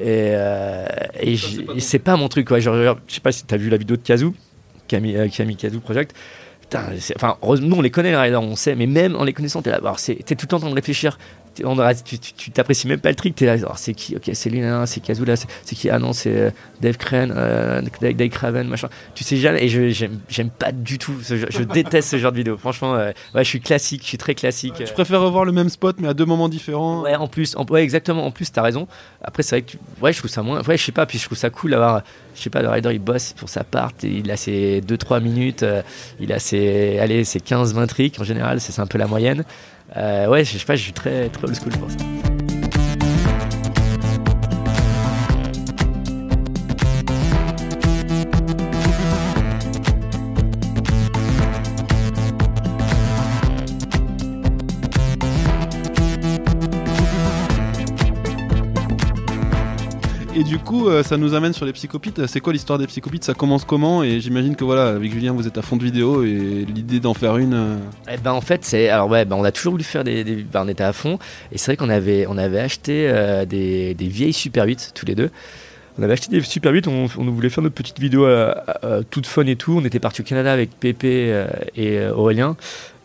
[0.00, 0.86] Et, euh,
[1.20, 1.36] et
[1.78, 2.58] c'est pas mon truc, quoi.
[2.58, 4.34] Genre, je sais pas si t'as vu la vidéo de Kazoo,
[4.88, 6.14] Camille, euh, Camille Kazoo Project.
[6.62, 9.62] Putain, enfin, nous on les connaît les riders, on sait, mais même en les connaissant,
[9.62, 11.16] t'es là, t'es tout le temps en train de réfléchir
[11.56, 15.34] tu t'apprécies même pas le trick, t'es là, c'est qui Ok, c'est lui, c'est Kazula,
[15.36, 18.88] c'est qui Ah non, c'est euh, Dave Crane, euh, Dave, Craven, machin.
[19.14, 22.56] Tu sais jamais, et j'aime pas du tout, je déteste ce genre de vidéo.
[22.56, 24.74] Franchement, euh, ouais, je suis classique, je suis très classique.
[24.78, 27.02] Je préfère revoir le même spot, mais à deux moments différents.
[27.02, 28.86] Ouais, en plus, ouais, exactement, en plus, t'as raison.
[29.22, 31.24] Après, c'est vrai que, ouais, je trouve ça moins, ouais, je sais pas, puis je
[31.24, 32.02] trouve ça cool d'avoir,
[32.34, 35.22] je sais pas, le rider il bosse pour sa part, et il a ses 2-3
[35.22, 35.64] minutes,
[36.20, 39.44] il a ses, allez, ses 15-20 tricks en général, c'est un peu la moyenne.
[39.96, 41.96] Euh, ouais, je sais pas, je suis très, très old school pour ça.
[60.46, 62.26] Du coup, euh, ça nous amène sur les psychopites.
[62.26, 63.24] C'est quoi l'histoire des psychopites?
[63.24, 64.02] Ça commence comment?
[64.02, 67.14] Et j'imagine que voilà, avec Julien, vous êtes à fond de vidéo et l'idée d'en
[67.14, 67.54] faire une.
[67.54, 67.76] Euh,
[68.10, 70.62] eh ben en fait, c'est alors ouais, ben, on a toujours voulu faire des, ben,
[70.64, 71.18] on était à fond.
[71.52, 75.14] Et c'est vrai qu'on avait, on avait acheté euh, des, vieilles Super 8 tous les
[75.14, 75.30] deux.
[75.98, 78.26] On avait acheté des Super 8, on, on voulait faire notre petite vidéo
[79.10, 79.78] toute fun et tout.
[79.80, 82.54] On était parti au Canada avec Pépé et Aurélien,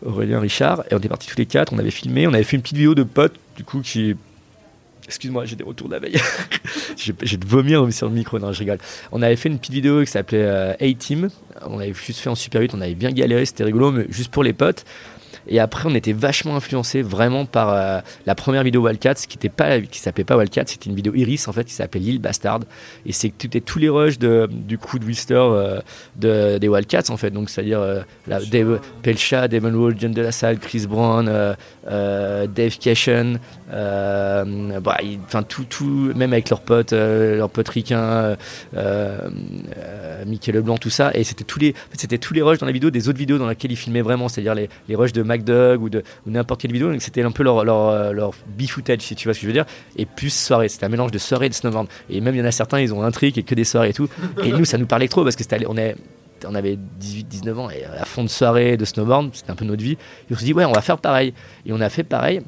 [0.04, 1.72] Aurélien Richard, et on était partis tous les quatre.
[1.72, 4.14] On avait filmé, on avait fait une petite vidéo de potes, du coup, qui
[5.06, 6.16] Excuse-moi, j'ai des retours de la veille.
[6.96, 8.78] j'ai de vomir sur le micro, non, je rigole.
[9.10, 11.28] On avait fait une petite vidéo qui s'appelait A-Team.
[11.66, 14.30] On avait juste fait en Super 8, on avait bien galéré, c'était rigolo, mais juste
[14.30, 14.84] pour les potes.
[15.48, 19.48] Et après, on était vachement influencé vraiment par euh, la première vidéo Wildcats, qui était
[19.48, 22.60] pas, qui s'appelait pas Wildcats, c'était une vidéo Iris en fait, qui s'appelait L'île Bastard.
[23.06, 25.80] Et c'est tous les rushs de, du coup de Wister euh,
[26.16, 27.30] de, des Wildcats en fait.
[27.30, 31.26] Donc c'est-à-dire euh, Dave, Pelcha, Devon Wall, John de la Salle, Chris Brown,
[31.86, 33.38] Dave Cashen,
[33.70, 34.96] bah,
[35.48, 38.36] tout, tout, même avec leurs potes, leurs potes ricains,
[40.26, 41.10] Mickey Leblanc, tout ça.
[41.14, 43.48] Et c'était tous les, c'était tous les rushs dans la vidéo des autres vidéos dans
[43.48, 46.90] lesquelles ils filmaient vraiment, c'est-à-dire les, les rushs de Ou de n'importe quelle vidéo.
[46.90, 48.34] Donc c'était un peu leur, leur, leur
[48.68, 49.66] footage si tu vois ce que je veux dire.
[49.96, 50.68] Et plus soirée.
[50.68, 51.88] C'était un mélange de soirée et de snowboard.
[52.10, 53.90] Et même il y en a certains, ils ont un trick et que des soirées
[53.90, 54.08] et tout.
[54.42, 55.96] Et nous, ça nous parlait trop parce que c'était, on est
[56.44, 59.82] on avait 18-19 ans et à fond de soirée, de snowboard, c'était un peu notre
[59.82, 59.92] vie.
[59.92, 61.34] Et on s'est dit, ouais, on va faire pareil.
[61.66, 62.40] Et on a fait pareil.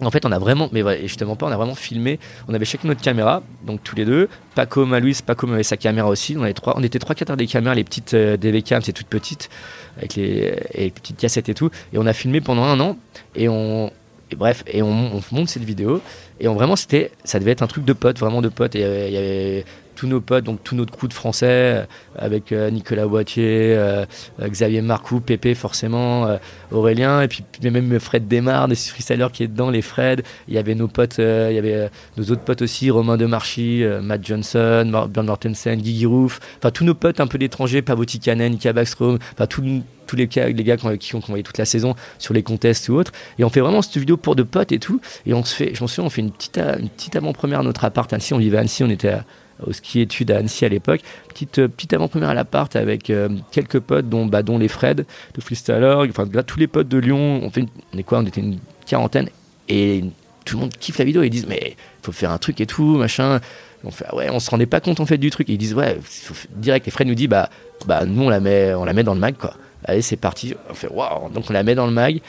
[0.00, 2.18] En fait, on a vraiment, mais justement pas, on a vraiment filmé.
[2.48, 4.28] On avait chacun notre caméra, donc tous les deux.
[4.54, 6.36] Paco, Malouis, Paco avait sa caméra aussi.
[6.38, 8.92] On, avait trois, on était trois, quatre des caméras, les petites euh, DV cam, c'est
[8.92, 9.48] toutes petites,
[9.96, 11.70] avec les, petites cassettes et tout.
[11.94, 12.98] Et on a filmé pendant un an.
[13.34, 13.90] Et on,
[14.36, 16.02] bref, et on, on, monte cette vidéo.
[16.40, 18.76] Et on, vraiment, c'était, ça devait être un truc de potes, vraiment de potes.
[18.76, 19.64] Et euh, il y avait
[19.96, 21.84] tous nos potes, donc tous notre coup de français, euh,
[22.16, 24.04] avec euh, Nicolas Boitier, euh,
[24.40, 26.38] Xavier Marcoux, Pépé forcément,
[26.70, 30.22] Aurélien, et puis même Fred Desmar, des freestylers qui est dedans, les Fred.
[30.46, 34.24] Il y avait nos potes, il y avait nos autres potes aussi, Romain Demarchi, Matt
[34.24, 38.72] Johnson, Björn Mortensen, Guy Roof, enfin tous nos potes un peu d'étrangers, Pavotti Kanen, Nika
[38.72, 42.88] Backstrom, enfin tous les, les gars qui ont envoyé toute la saison sur les contests
[42.88, 43.12] ou autres.
[43.38, 45.00] Et on fait vraiment cette vidéo pour de potes et tout.
[45.24, 47.62] Et on se fait, je m'en souviens, on fait une petite, une petite avant-première à
[47.62, 48.34] notre appart Annecy.
[48.34, 49.24] On vivait à Annecy, on était à,
[49.64, 51.00] au ski études à Annecy à l'époque.
[51.28, 55.06] Petite, euh, petite avant-première à l'appart avec euh, quelques potes, dont, bah, dont les Fred
[55.34, 56.08] de.
[56.10, 57.40] Enfin, là, tous les potes de Lyon.
[57.42, 59.28] On, fait on est quoi On était une quarantaine.
[59.68, 60.04] Et
[60.44, 61.22] tout le monde kiffe la vidéo.
[61.22, 63.40] Ils disent, mais il faut faire un truc et tout, machin.
[63.84, 65.48] On fait, ah ouais, on se rendait pas compte en fait du truc.
[65.48, 66.86] Ils disent, ouais, faut direct.
[66.88, 67.50] Et Fred nous dit, bah,
[67.86, 69.54] bah, nous, on la met, on la met dans le mag, quoi.
[69.84, 70.54] Allez, c'est parti.
[70.70, 71.30] On fait, waouh.
[71.30, 72.20] Donc, on la met dans le mag.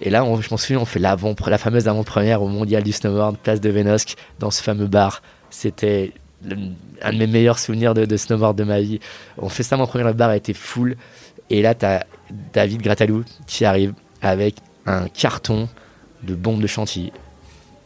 [0.00, 1.16] Et là, on, je m'en souviens, on fait la
[1.58, 5.22] fameuse avant-première au Mondial du Snowboard, place de Vénosque, dans ce fameux bar.
[5.50, 6.12] C'était
[7.02, 9.00] un de mes meilleurs souvenirs de, snowboard de ma vie.
[9.38, 10.96] On fait ça, mon premier bar a été full.
[11.50, 12.06] Et là, tu as
[12.52, 15.68] David Gratalou qui arrive avec un carton
[16.22, 17.12] de bombes de chantilly.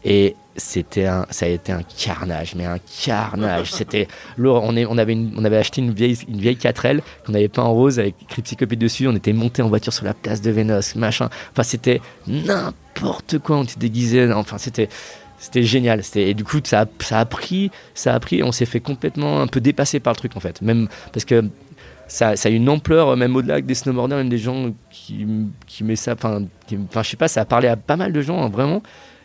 [0.05, 3.73] Et c'était un, ça a été un carnage, mais un carnage.
[3.73, 4.07] C'était,
[4.38, 7.62] on, est, on, avait on avait acheté une vieille, une vieille 4L qu'on avait peint
[7.62, 9.09] en rose avec écrit psychopée dessus.
[9.09, 11.31] On était monté en voiture sur la place de Vénos, machin.
[11.53, 13.57] Enfin, c'était n'importe quoi.
[13.57, 14.31] On était déguisé.
[14.33, 14.88] Enfin, c'était,
[15.44, 16.00] c'était génial.
[16.14, 19.42] Et du coup, ça a, ça a pris, ça a pris, on s'est fait complètement
[19.42, 20.62] un peu dépasser par le truc en fait.
[20.62, 21.44] Même parce que
[22.09, 25.26] ça, ça a une ampleur, même au-delà des snowboarders, même des gens qui,
[25.66, 26.14] qui met ça.
[26.14, 28.83] Enfin, je sais pas, ça a parlé à pas mal de gens, hein, vraiment.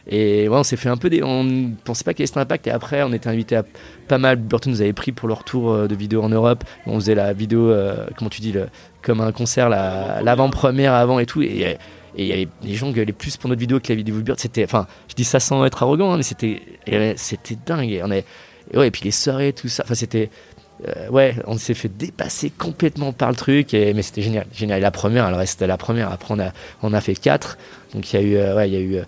[0.07, 1.23] Et ouais, on s'est fait un peu des.
[1.23, 2.67] On pensait pas qu'il y avait cet impact.
[2.67, 3.63] Et après, on était invité à
[4.09, 4.35] pas mal.
[4.35, 6.65] Burton nous avait pris pour leur tour euh, de vidéo en Europe.
[6.85, 8.53] On faisait la vidéo, euh, comment tu dis,
[9.01, 11.41] comme un concert, l'avant-première avant et tout.
[11.41, 11.77] Et
[12.15, 14.21] et il y avait des gens gueulaient plus pour notre vidéo que la vidéo de
[14.21, 14.39] Bird.
[14.39, 16.61] C'était, enfin, je dis ça sans être arrogant, hein, mais c'était,
[17.15, 17.91] c'était dingue.
[17.91, 18.25] Et, on et,
[18.73, 19.83] ouais, et puis les soirées, tout ça.
[19.85, 20.29] Enfin, c'était,
[20.87, 23.73] euh, ouais, on s'est fait dépasser complètement par le truc.
[23.73, 24.81] Mais c'était génial, génial.
[24.81, 26.11] la première, elle reste la première.
[26.11, 26.35] Après,
[26.81, 27.57] on a, fait quatre.
[27.93, 29.03] Donc il y a eu, euh, ouais, il y a eu euh,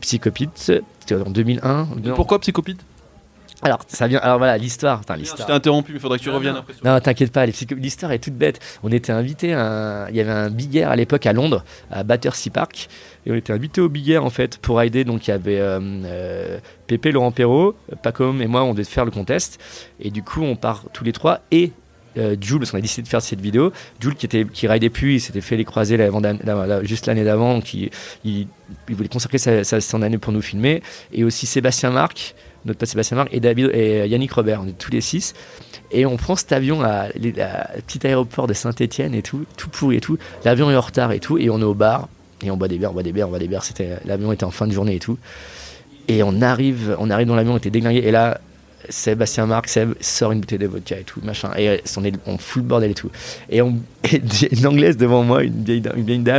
[0.00, 0.50] Psychopite.
[0.54, 1.88] C'était en 2001.
[2.14, 2.80] Pourquoi Psychopite
[3.62, 4.18] alors, ça vient.
[4.18, 5.00] Alors voilà, l'histoire.
[5.08, 6.74] Je t'ai interrompu, mais il faudrait que tu reviennes après.
[6.84, 8.60] Non, t'inquiète pas, l'histoire est toute bête.
[8.82, 12.50] On était invité, il y avait un big air à l'époque à Londres, à Battersea
[12.52, 12.88] Park,
[13.24, 15.04] et on était invité au big air en fait pour aider.
[15.04, 19.04] Donc il y avait euh, euh, Pépé, Laurent Perrault, Pacom et moi, on devait faire
[19.04, 19.60] le contest.
[20.00, 21.72] Et du coup, on part tous les trois et
[22.18, 23.72] euh, Jules, parce qu'on a décidé de faire cette vidéo.
[24.00, 25.98] Jules qui était qui raidait plus, il s'était fait les croisés
[26.82, 27.90] juste l'année d'avant, qui
[28.24, 28.46] il,
[28.88, 30.82] voulait consacrer sa, son année pour nous filmer.
[31.12, 32.34] Et aussi Sébastien Marc,
[32.66, 35.34] notre pote Sébastien Marc et et Yannick Robert, on est tous les six.
[35.92, 39.96] Et on prend cet avion à, la petit aéroport de Saint-Etienne et tout, tout pourri
[39.96, 40.18] et tout.
[40.44, 42.08] L'avion est en retard et tout, et on est au bar
[42.44, 43.64] et on boit des bières, on boit des bières, on boit des bières.
[43.64, 45.18] C'était l'avion était en fin de journée et tout.
[46.08, 47.98] Et on arrive, on arrive dans l'avion, on était déglingué.
[47.98, 48.40] Et là,
[48.88, 51.50] Sébastien Marc, Seb sort une bouteille de vodka et tout, machin.
[51.56, 53.10] Et on, est, on fout le bordel et tout.
[53.50, 53.78] Et, on,
[54.32, 55.98] j'ai une anglaise devant moi, une vieille, dame,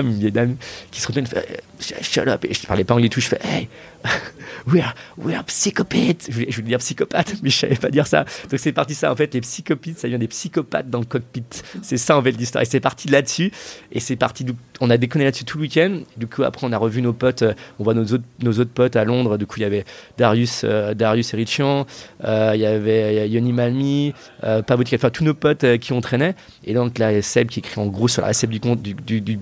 [0.09, 0.55] une vieille dame
[0.91, 1.63] qui se retourne et fait
[2.01, 2.43] Shut up.
[2.45, 3.67] Et je parlais pas anglais tout, je fais Hey,
[4.67, 6.27] we are, we psychopathes.
[6.29, 8.25] Je voulais, dire psychopathe, mais je savais pas dire ça.
[8.49, 9.11] Donc c'est parti ça.
[9.11, 11.43] En fait, les psychopathes, ça vient des psychopathes dans le cockpit.
[11.83, 12.63] C'est ça en fait l'histoire.
[12.63, 13.51] Et c'est parti là-dessus.
[13.91, 14.45] Et c'est parti.
[14.81, 15.99] On a déconné là-dessus tout le week-end.
[16.17, 17.43] Du coup, après, on a revu nos potes.
[17.43, 19.37] Euh, on voit nos autres, nos autres potes à Londres.
[19.37, 19.85] Du coup, il y avait
[20.17, 21.85] Darius, euh, Darius et.
[22.23, 26.33] Euh, il y avait Yoni Malmi, euh, enfin tous nos potes qui ont traîné.
[26.65, 29.21] Et donc là, Seb qui écrit en gros sur la recette du compte du, du,
[29.21, 29.37] du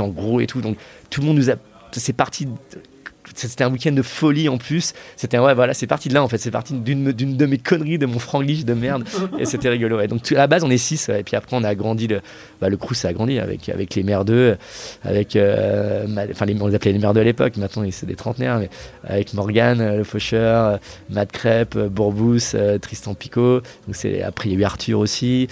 [0.00, 0.60] en gros et tout.
[0.60, 0.76] Donc
[1.10, 1.54] tout le monde nous a.
[1.92, 2.48] C'est parti
[3.34, 4.92] c'était un week-end de folie en plus.
[5.16, 6.38] C'était ouais, voilà, c'est parti de là en fait.
[6.38, 9.04] C'est parti d'une de mes conneries, de mon franglish de merde.
[9.38, 9.96] et c'était rigolo.
[9.96, 10.08] Ouais.
[10.08, 12.20] Donc à la base, on est 6 et puis après, on a agrandi le,
[12.60, 14.56] bah, le crew, ça a grandi avec avec les merdeux,
[15.02, 17.56] avec euh, enfin les, on les appelait les merdeux à l'époque.
[17.56, 18.70] Maintenant, c'est des trentenaires, mais
[19.04, 20.78] avec Morgan, euh, le faucheur,
[21.10, 23.60] Matt Crêpe, Bourbous, Tristan Picot.
[23.86, 25.48] Donc c'est après il y a eu Arthur aussi,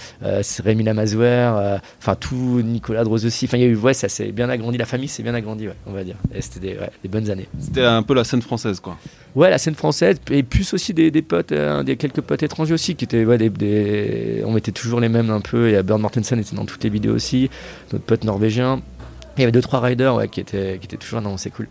[0.63, 3.45] Rémi Lamazouer, enfin tout Nicolas Drose aussi.
[3.45, 4.77] Enfin il y a eu ouais, ça s'est bien agrandi.
[4.77, 6.15] La famille s'est bien agrandie, on va dire.
[6.33, 7.47] Et c'était des, des bonnes années.
[7.73, 8.97] C'était un peu la scène française, quoi.
[9.33, 12.95] Ouais, la scène française, et plus aussi des, potes, euh, des quelques potes étrangers aussi,
[12.95, 15.75] qui étaient, ouais, des, on mettait toujours les mêmes un peu.
[15.75, 17.49] A Bernd Mortensen était dans toutes les vidéos aussi,
[17.91, 18.83] notre pote norvégien.
[19.37, 21.67] il y avait deux trois riders ouais, qui étaient, qui étaient toujours non, c'est cool.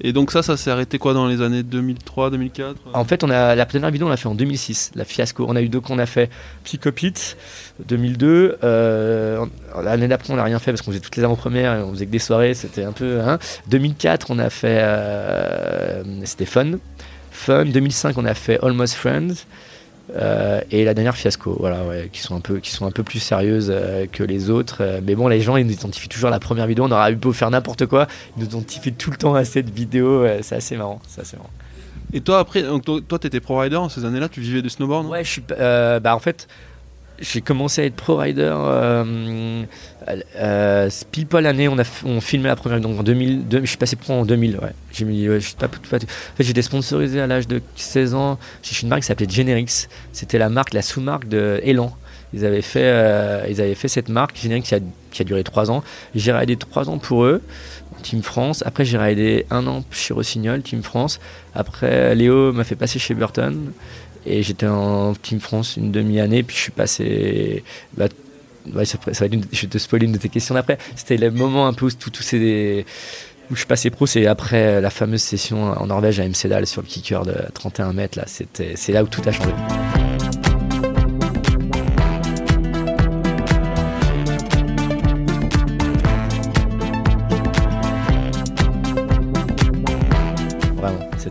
[0.00, 3.30] Et donc ça, ça s'est arrêté quoi dans les années 2003, 2004 En fait, on
[3.30, 5.44] a la première vidéo, on l'a fait en 2006, la fiasco.
[5.48, 6.30] On a eu deux qu'on a fait,
[6.64, 7.14] Psychopit
[7.86, 8.58] 2002.
[8.62, 9.44] Euh,
[9.82, 12.06] L'année d'après, on n'a rien fait parce qu'on faisait toutes les avant-premières et on faisait
[12.06, 13.20] que des soirées, c'était un peu.
[13.20, 13.38] Hein.
[13.68, 16.72] 2004, on a fait, euh, c'était fun.
[17.30, 17.64] Fun.
[17.66, 19.44] 2005, on a fait Almost Friends.
[20.16, 23.18] Euh, et la dernière fiasco, voilà, qui sont un peu, qui sont un peu plus
[23.18, 24.78] sérieuses euh, que les autres.
[24.80, 26.84] Euh, mais bon, les gens, ils nous identifient toujours la première vidéo.
[26.84, 28.06] On aurait pu faire n'importe quoi.
[28.36, 30.26] Ils nous identifient tout le temps à cette vidéo.
[30.42, 31.50] c'est assez marrant, c'est assez marrant.
[32.12, 34.28] Et toi, après, donc, toi, t'étais pro rider en ces années-là.
[34.28, 35.42] Tu vivais du snowboard Ouais, je suis.
[35.48, 36.48] bah, en fait,
[37.20, 39.64] j'ai commencé à être pro rider euh,
[40.36, 43.76] euh, pile pas l'année on a on filmé la première donc en 2000 je suis
[43.76, 45.26] passé pro en 2000 ouais j'ai mis
[45.58, 46.06] pas, fait
[46.40, 50.48] j'étais sponsorisé à l'âge de 16 ans chez une marque qui s'appelait Generix c'était la
[50.48, 51.94] marque la sous-marque de Elan
[52.34, 55.70] ils avaient fait euh, ils avaient fait cette marque Generix qui a, a duré 3
[55.70, 55.82] ans
[56.14, 57.42] j'ai raidé 3 ans pour eux
[58.02, 58.62] Team France.
[58.66, 61.20] Après, j'ai raidé un an chez Rossignol, Team France.
[61.54, 63.72] Après, Léo m'a fait passer chez Burton.
[64.28, 67.64] Et j'étais en Team France une demi-année, puis je suis passé.
[67.96, 68.08] Bah,
[68.84, 70.78] ça, va être je vais te spoiler une de tes questions d'après.
[70.94, 72.22] C'était le moment un peu où tout, tout
[73.50, 76.82] où je suis passé pro, c'est après la fameuse session en Norvège à Hemsedal sur
[76.82, 78.20] le kicker de 31 mètres.
[78.26, 79.52] C'est là où tout a changé.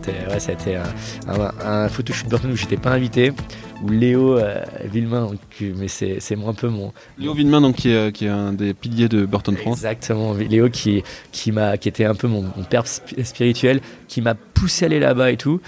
[0.07, 0.85] C'était ouais, ça a été un,
[1.65, 3.33] un, photoshoot Burton où j'étais pas invité,
[3.83, 5.29] où Léo euh, Villemain,
[5.61, 6.93] mais c'est un peu mon.
[7.17, 9.79] Léo Villemain, donc, qui, est, qui est un des piliers de Burton France.
[9.79, 14.87] Exactement, Léo qui, qui, qui était un peu mon, père spirituel, qui m'a poussé à
[14.87, 15.59] aller là-bas et tout.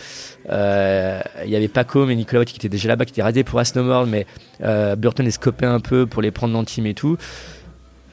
[0.49, 3.63] Euh, il y avait Paco et Nicolas qui étaient déjà là-bas, qui étaient radés pour
[3.65, 4.25] Snowboard, mais
[4.63, 7.17] euh, Burton les scopait un peu pour les prendre dans le team et tout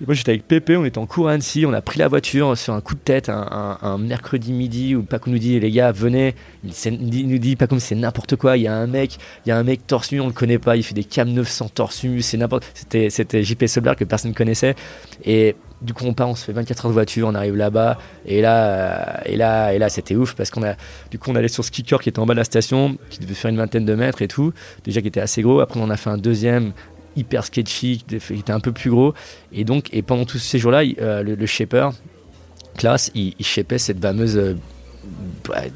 [0.04, 2.56] moi j'étais avec Pépé, on était en cours à Annecy, on a pris la voiture
[2.56, 6.34] sur un coup de tête un, mercredi midi où Paco nous dit les gars venez,
[6.64, 9.52] il, nous dit pas comme c'est n'importe quoi, il y a un mec, il y
[9.52, 12.04] a un mec torse nu, on le connaît pas, il fait des cam 900 torse
[12.20, 14.74] c'est n'importe, c'était c'était JP Solberg que personne ne connaissait.
[15.24, 17.98] Et du coup on part, on se fait 24 heures de voiture, on arrive là-bas.
[18.26, 20.74] Et là euh, et là et là c'était ouf parce qu'on a
[21.10, 23.20] du coup on allait sur ce kicker qui était en bas de la station, qui
[23.20, 24.52] devait faire une vingtaine de mètres et tout,
[24.84, 25.60] déjà qui était assez gros.
[25.60, 26.72] Après on a fait un deuxième
[27.16, 29.14] hyper sketchy, qui était un peu plus gros.
[29.52, 31.90] Et donc, et pendant tous ces jours-là, euh, le, le, shaper,
[32.76, 33.44] classe, il, il
[33.78, 34.54] cette fameuse euh,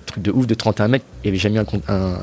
[0.06, 1.04] truc de ouf de 31 mètres.
[1.24, 2.18] Il avait jamais un, un,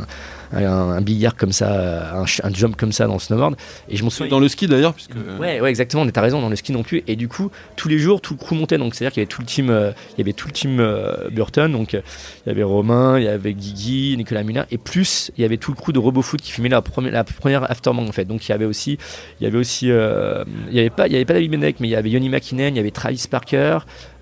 [0.54, 3.56] un, billard comme ça, un, un, jump comme ça dans le snowboard.
[3.90, 4.30] Et je m'en souviens.
[4.30, 5.16] Dans le ski d'ailleurs, puisque.
[5.40, 6.04] Ouais, ouais, exactement.
[6.04, 7.04] On est à raison dans le ski non plus.
[7.08, 8.78] Et du coup, tous les jours, tout le crew montait.
[8.78, 10.80] Donc c'est-à-dire qu'il y avait tout le team, euh, il y avait tout le team
[10.80, 11.72] euh, Burton.
[11.72, 12.02] Donc il
[12.48, 15.72] y avait Romain, il y avait Guigui, Nicolas Muna, et plus il y avait tout
[15.72, 18.26] le crew de RoboFoot qui filmait la première, la première afterbank en fait.
[18.26, 18.98] Donc il y avait aussi,
[19.40, 21.80] il y avait aussi, euh, il y avait pas, il y avait pas David Benek,
[21.80, 23.80] mais il y avait Yoni McKinnon, il y avait Travis Parker.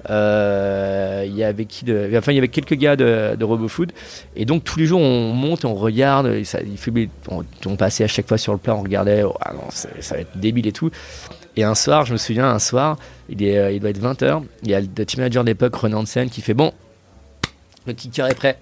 [0.09, 3.91] Euh, il y avait qui enfin il y avait quelques gars de, de RoboFood.
[4.35, 8.07] Et donc tous les jours on monte on regarde et ça, il on, passait à
[8.07, 10.71] chaque fois sur le plat on regardait oh, ah non, ça va être débile et
[10.71, 10.91] tout.
[11.55, 12.97] Et un soir je me souviens un soir
[13.29, 15.75] il, est, euh, il doit être 20h il y a le team manager de l'époque
[15.75, 16.71] Renan Hansen qui fait bon
[17.87, 18.57] le kicker est prêt.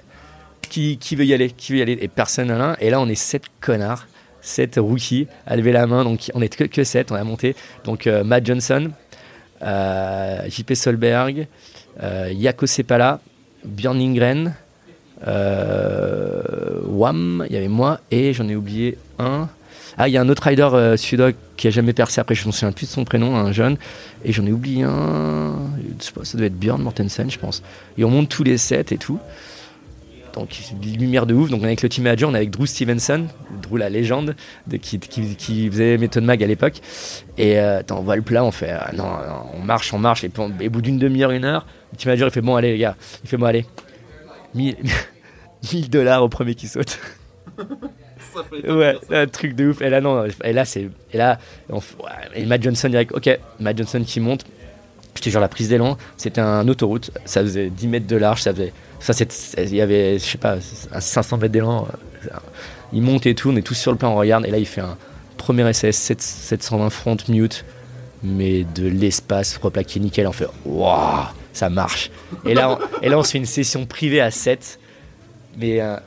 [0.70, 1.52] Qui, veut y aller?
[1.52, 1.98] Qui veut y aller?
[2.02, 4.08] Et personne n'en et là on est sept connards
[4.44, 6.04] 7 rookies à lever la main.
[6.04, 7.56] Donc on est que, que 7 on a monté.
[7.86, 8.92] Donc euh, Matt Johnson
[9.64, 11.48] JP Solberg,
[12.02, 13.20] euh, Yako Sepala,
[13.64, 14.54] Björn Ingren,
[15.28, 19.48] euh, Wam, il y avait moi et j'en ai oublié un.
[19.98, 22.20] Ah, il y a un autre rider suédois qui a jamais percé.
[22.20, 23.78] Après, je ne me souviens plus de son prénom, un jeune.
[24.26, 25.54] Et j'en ai oublié un.
[26.00, 27.62] Je sais pas, ça doit être Björn Mortensen, je pense.
[27.98, 29.20] Et on monte tous les sets et tout
[30.34, 30.50] donc
[30.82, 31.50] lumière de ouf.
[31.50, 33.28] Donc on est avec le team manager, on est avec Drew Stevenson,
[33.62, 34.36] Drew la légende,
[34.68, 36.76] de, qui, qui, qui, faisait Method Mag à l'époque.
[37.38, 39.06] Et euh, on voit le plat, on fait, euh, non,
[39.54, 42.28] on marche, on marche, et, puis au bout d'une demi-heure, une heure, le team manager
[42.28, 43.66] il fait, bon allez les gars, il fait, bon allez,
[44.56, 44.76] 1000
[45.90, 47.00] dollars au premier qui saute.
[48.68, 49.82] ouais, un truc de ouf.
[49.82, 51.40] Et là, non, et là, c'est, et là,
[52.36, 54.46] et Matt Johnson direct, ok, Matt Johnson qui monte,
[55.22, 57.12] te jure, la prise d'élan, c'était un autoroute.
[57.26, 58.42] Ça faisait 10 mètres de large.
[58.42, 58.74] Ça faisait.
[59.00, 59.14] Ça,
[59.58, 60.58] il y avait, je sais pas,
[61.00, 61.88] 500 mètres d'élan.
[62.94, 63.50] Il monte et tout.
[63.50, 64.46] On est tous sur le plan, on regarde.
[64.46, 64.98] Et là, il fait un
[65.38, 67.66] premier SS 720 front mute.
[68.24, 70.28] Mais de l'espace replaqué nickel.
[70.28, 72.10] On fait waouh, ça marche.
[72.46, 74.80] Et là, on, et là, on se fait une session privée à 7.
[75.58, 76.00] Mais un,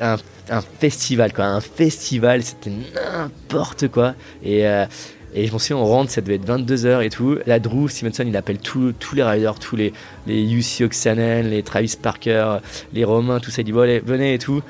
[0.00, 0.16] un,
[0.50, 1.44] un, festival, quoi.
[1.44, 4.14] Un festival, c'était n'importe quoi.
[4.42, 4.66] Et.
[4.66, 4.86] Euh,
[5.34, 7.38] et je m'en souviens, on rentre, ça devait être 22h et tout.
[7.46, 9.92] La Drew Stevenson, il appelle tous les riders, tous les,
[10.26, 12.58] les UC Oxanen, les Travis Parker,
[12.92, 13.62] les Romains, tout ça.
[13.62, 14.62] Il dit, bon, allez, venez et tout.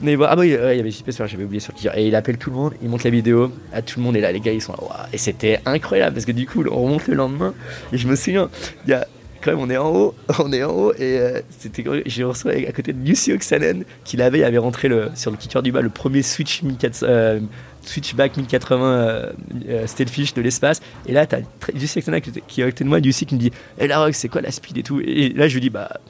[0.00, 1.88] Mais Ah, bah, il y avait JP, j'avais oublié sur qui.
[1.94, 4.16] Et il appelle tout le monde, il monte la vidéo à tout le monde.
[4.16, 5.08] Et là, les gars, ils sont là.
[5.12, 7.54] Et c'était incroyable parce que du coup, on remonte le lendemain.
[7.92, 8.50] Et je me souviens,
[8.86, 9.06] il y a
[9.44, 12.48] quand même, on est en haut, on est en haut, et euh, c'était j'ai reçu
[12.48, 15.90] à côté de Lucy Oxanen qui l'avait, avait rentré sur le kicker du bas le
[15.90, 17.40] premier switch 1400, euh,
[17.84, 19.32] Switchback 1080 euh,
[19.68, 20.80] euh de l'espace.
[21.06, 21.40] Et là, tu as
[21.74, 24.28] Lucie qui est à côté de moi, Lucie qui me dit Et la Rock, c'est
[24.28, 25.00] quoi la speed et tout?
[25.00, 26.00] Et là, je lui dis Bah,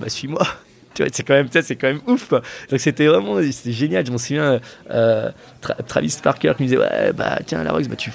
[0.00, 0.46] bah suis-moi.
[0.94, 2.28] Tu vois, c'est quand même, c'est quand même ouf.
[2.28, 4.04] Donc c'était vraiment, génial.
[4.04, 5.30] Je m'en souviens, euh,
[5.86, 8.10] Travis Parker qui me disait ouais bah tiens la Rox, bah tu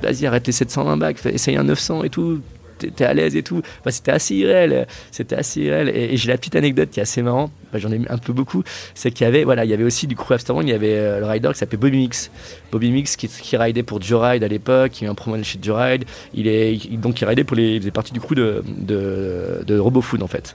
[0.00, 2.40] vas-y arrête les 720 bacs, essaye un 900 et tout
[2.88, 3.62] t'es à l'aise et tout.
[3.88, 4.86] c'était assez irréel.
[5.10, 5.88] C'était assez irréel.
[5.88, 7.50] Et, j'ai la petite anecdote qui est assez marrant.
[7.72, 8.62] Bah, j'en ai un peu beaucoup.
[8.94, 10.96] C'est qu'il y avait, voilà, il y avait aussi du crew after il y avait
[10.96, 12.30] euh, le rider qui s'appelait Bobby Mix.
[12.72, 15.58] Bobby Mix qui, qui ridait pour Joe Ride à l'époque, qui a un promo chez
[15.60, 16.04] Joe Ride.
[16.34, 19.78] Il est, donc il ridait pour les, il faisait partie du crew de, de, de
[19.78, 20.54] RoboFood en fait.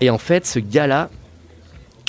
[0.00, 1.10] Et en fait, ce gars-là,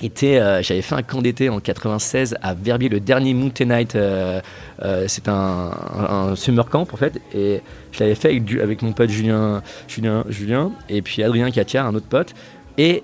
[0.03, 3.95] euh, j'avais fait un camp d'été en 96 à Verbier, le dernier Mountain Night.
[3.95, 4.39] Euh,
[4.81, 5.71] euh, c'est un,
[6.09, 10.71] un, summer camp en fait, et je l'avais fait avec, mon pote Julien, Julien, Julien,
[10.87, 12.33] et puis Adrien Katia, un autre pote.
[12.77, 13.03] Et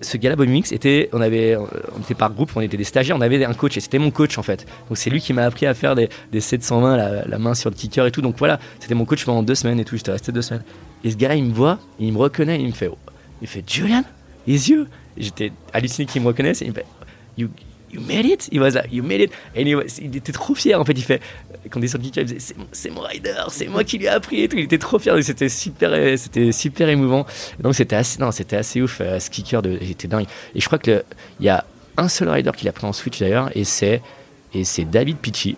[0.00, 3.16] ce gars-là, Bobby Mix, était, on, avait, on était par groupe, on était des stagiaires,
[3.16, 4.66] on avait un coach, et c'était mon coach en fait.
[4.88, 7.76] Donc c'est lui qui m'a appris à faire des, des 720, la, main sur le
[7.76, 8.20] kicker et tout.
[8.20, 10.64] Donc voilà, c'était mon coach pendant deux semaines et tout, j'étais resté deux semaines.
[11.04, 12.90] Et ce gars-là, il me voit, il me reconnaît, il me fait,
[13.40, 14.02] il fait Julian,
[14.48, 16.62] les yeux J'étais halluciné qu'il me reconnaisse.
[16.62, 16.86] Et il me fait,
[17.36, 17.48] you,
[17.92, 18.48] you made it?
[18.52, 19.32] Il was you made it.
[19.54, 20.80] Et il, était trop fier.
[20.80, 21.20] En fait, il fait,
[21.70, 24.42] quand il est le il disait, c'est mon rider, c'est moi qui lui ai appris
[24.42, 24.56] et tout.
[24.56, 25.22] Il était trop fier.
[25.22, 27.26] C'était super, c'était super émouvant.
[27.60, 29.00] Donc c'était assez, non, c'était assez ouf.
[29.00, 30.26] Euh, ce kicker, de, était dingue.
[30.54, 31.02] Et je crois qu'il
[31.40, 31.64] y a
[31.96, 34.00] un seul rider qui l'a pris en switch d'ailleurs, et c'est,
[34.54, 35.56] et c'est David Pichi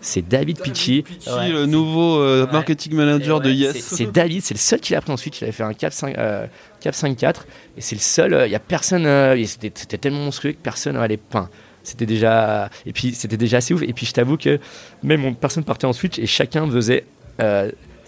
[0.00, 1.04] c'est David Pichi.
[1.26, 3.76] le nouveau euh, marketing manager de Yes.
[3.78, 5.40] C'est David, c'est le seul qui l'a pris ensuite.
[5.40, 6.46] Il avait fait un Cap 5, euh,
[6.80, 8.34] Cap 4 et c'est le seul.
[8.34, 9.04] Euh, il y a personne.
[9.46, 11.48] c'était tellement monstrueux que personne n'allait pas.
[11.82, 13.82] C'était déjà et puis c'était déjà assez ouf.
[13.82, 14.58] Et puis je t'avoue que
[15.02, 17.04] même personne partait en switch et chacun faisait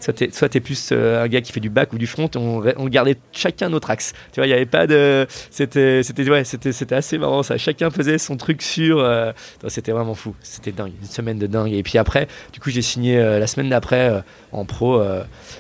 [0.01, 2.89] soit t'es, soit plus euh, un gars qui fait du back ou du front, on,
[2.89, 4.13] gardait chacun notre axe.
[4.33, 5.27] Tu vois, il n'y avait pas de.
[5.51, 7.59] C'était, c'était, ouais, c'était, c'était assez marrant ça.
[7.59, 8.99] Chacun faisait son truc sur.
[8.99, 9.33] Euh,
[9.69, 10.35] c'était vraiment fou.
[10.43, 10.93] C'était dingue.
[11.01, 11.73] Une semaine de dingue.
[11.73, 15.03] Et puis après, du coup, j'ai signé euh, la semaine d'après en pro,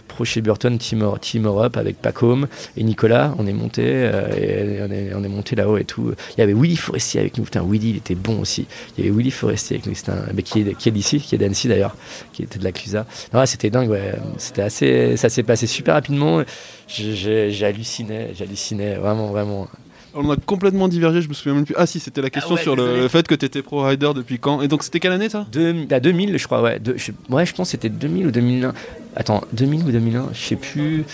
[0.08, 2.46] pro chez Burton Team, Team Europe avec Pacom
[2.76, 3.34] et Nicolas.
[3.38, 6.14] On est monté, on est, on est monté là-haut et tout.
[6.36, 7.44] Il y avait Willy Forestier avec nous.
[7.44, 8.66] Putain, Willy, il était bon aussi.
[8.96, 9.94] Il y avait Willy Forestier avec nous.
[9.94, 11.96] C'était un, mais qui est, qui est d'ici, qui est d'Annecy d'ailleurs,
[12.32, 13.06] qui était de la Clusa.
[13.32, 16.42] Non, c'était dingue, ouais c'était assez, ça s'est passé super rapidement.
[16.86, 19.68] J'ai halluciné, j'hallucinais vraiment, vraiment.
[20.14, 21.74] On a complètement divergé, je me souviens même plus.
[21.76, 24.38] Ah si, c'était la question ah sur le, fait que tu étais pro rider depuis
[24.38, 26.80] quand Et donc c'était quelle année ça de, 2000, bah, je crois, ouais.
[26.96, 28.72] je, ouais, je pense que c'était 2000 ou 2001.
[29.16, 31.04] Attends, 2000 ou 2001, je sais plus.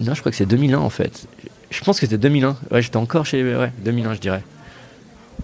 [0.00, 1.26] Non, je crois que c'est 2001 en fait.
[1.70, 2.56] Je pense que c'était 2001.
[2.70, 3.42] Ouais, j'étais encore chez.
[3.42, 4.42] Ouais, 2001, je dirais.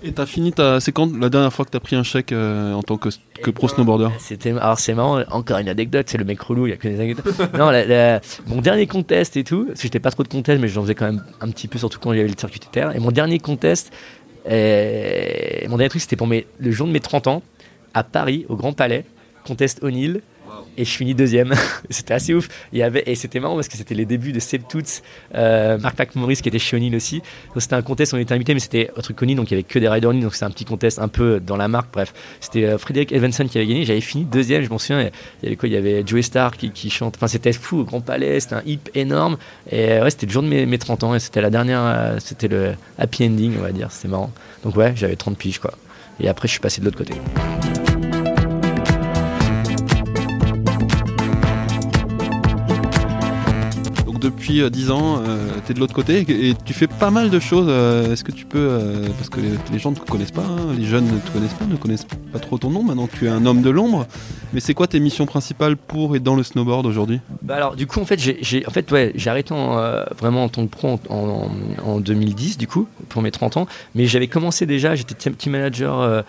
[0.04, 0.80] Et t'as fini ta.
[0.80, 3.08] C'est quand la dernière fois que t'as pris un chèque euh, en tant que,
[3.42, 4.08] que pro snowboarder?
[4.18, 4.50] C'était.
[4.50, 7.00] Alors c'est marrant, encore une anecdote, c'est le mec relou, il y a que des
[7.00, 7.26] anecdotes.
[7.58, 7.72] non,
[8.46, 10.94] mon dernier contest et tout, parce que j'étais pas trop de contest, mais j'en faisais
[10.94, 12.94] quand même un petit peu, surtout quand il y avait le circuit terre.
[12.94, 13.92] Et mon dernier contest,
[14.50, 17.42] euh, mon dernier truc, c'était pour le jour de mes 30 ans,
[17.94, 19.06] à Paris, au Grand Palais,
[19.46, 20.20] contest O'Neill
[20.76, 21.54] et je finis deuxième.
[21.90, 22.48] c'était assez ouf.
[22.72, 25.02] Il y avait, et c'était marrant parce que c'était les débuts de Seb Toots,
[25.34, 27.22] euh, Marc Pac Maurice qui était chez O'Neill aussi.
[27.56, 29.62] C'était un contest, on était invité, mais c'était un truc connu, donc il y avait
[29.62, 31.92] que des riders donc c'était un petit contest un peu dans la marque.
[31.92, 33.84] Bref, c'était euh, Frédéric Evanson qui avait gagné.
[33.84, 35.00] J'avais fini deuxième, je m'en souviens.
[35.00, 35.68] Il y avait quoi?
[35.68, 37.16] Il y avait Joey Star qui, qui chante.
[37.16, 39.36] Enfin, c'était fou au Grand Palais, c'était un hip énorme.
[39.70, 41.80] Et euh, ouais, c'était le jour de mes, mes 30 ans et c'était la dernière,
[41.82, 43.90] euh, c'était le happy ending, on va dire.
[43.90, 44.32] C'était marrant.
[44.64, 45.72] Donc ouais, j'avais 30 piges quoi.
[46.20, 47.14] Et après, je suis passé de l'autre côté.
[54.24, 57.30] Depuis 10 euh, ans, euh, tu es de l'autre côté et tu fais pas mal
[57.30, 57.66] de choses.
[57.68, 58.80] Euh, est-ce que tu peux,
[59.18, 59.40] parce que
[59.72, 62.06] les, gens ne te connaissent pas, hein, les jeunes ne te connaissent pas, ne connaissent
[62.32, 64.06] pas trop ton nom, maintenant tu es un homme de l'ombre,
[64.52, 67.20] mais c'est quoi tes missions principales pour et dans le snowboard aujourd'hui?
[67.42, 69.54] Bah Alors du coup en fait j'ai en fait, ouais, arrêté
[70.18, 74.28] vraiment en tant que pro en, 2010 du coup, pour mes 30 ans, mais j'avais
[74.28, 76.24] commencé déjà, j'étais team manager,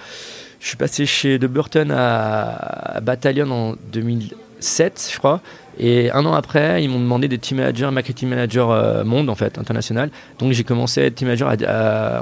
[0.60, 4.36] je suis passé chez De Burton à, Battalion en 2000
[4.66, 5.42] 2007, je crois.
[5.80, 9.36] Et un an après, ils m'ont demandé des team managers, marketing manager euh, monde, en
[9.36, 10.10] fait, international.
[10.40, 11.54] Donc j'ai commencé à être team manager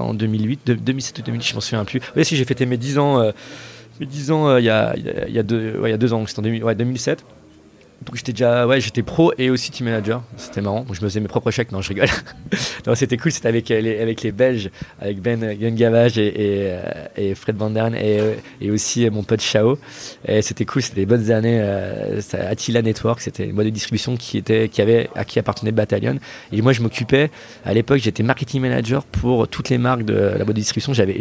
[0.01, 2.01] en 2008, 2007 ou 2008, je m'en souviens plus.
[2.15, 3.31] Oui, si, j'ai fêté mes 10 ans,
[3.99, 5.43] mes 10 ans il y, a, y, a y a
[5.97, 7.23] deux ans, c'était en ouais, 2007.
[8.05, 10.23] Donc j'étais déjà, ouais, j'étais pro et aussi team manager.
[10.37, 10.85] C'était marrant.
[10.91, 11.71] je me faisais mes propres chèques.
[11.71, 12.07] Non, je rigole.
[12.87, 13.31] non, c'était cool.
[13.31, 16.77] C'était avec les, avec les Belges, avec Ben Gungavage et, et,
[17.17, 18.19] et, Fred Van Dern et,
[18.61, 19.77] et aussi mon pote Chao.
[20.27, 20.81] Et c'était cool.
[20.81, 21.59] C'était des bonnes années.
[21.61, 25.71] Euh, Attila Network, c'était une boîte de distribution qui était, qui avait, à qui appartenait
[25.71, 26.17] Battalion.
[26.51, 27.31] Et moi, je m'occupais.
[27.65, 30.93] À l'époque, j'étais marketing manager pour toutes les marques de la boîte de distribution.
[30.93, 31.19] J'avais,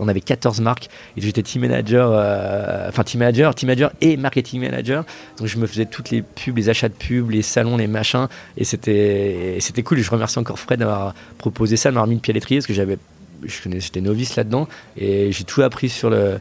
[0.00, 4.16] on avait 14 marques et j'étais team manager, euh, enfin team manager, team manager et
[4.16, 5.04] marketing manager.
[5.38, 8.28] Donc je me faisais tout les pubs, les achats de pubs, les salons, les machins.
[8.56, 9.98] Et c'était, c'était cool.
[9.98, 12.66] Je remercie encore Fred d'avoir proposé ça, de m'avoir mis le pied à l'étrier parce
[12.66, 12.98] que j'avais,
[13.44, 16.38] j'étais novice là-dedans et j'ai tout appris sur le,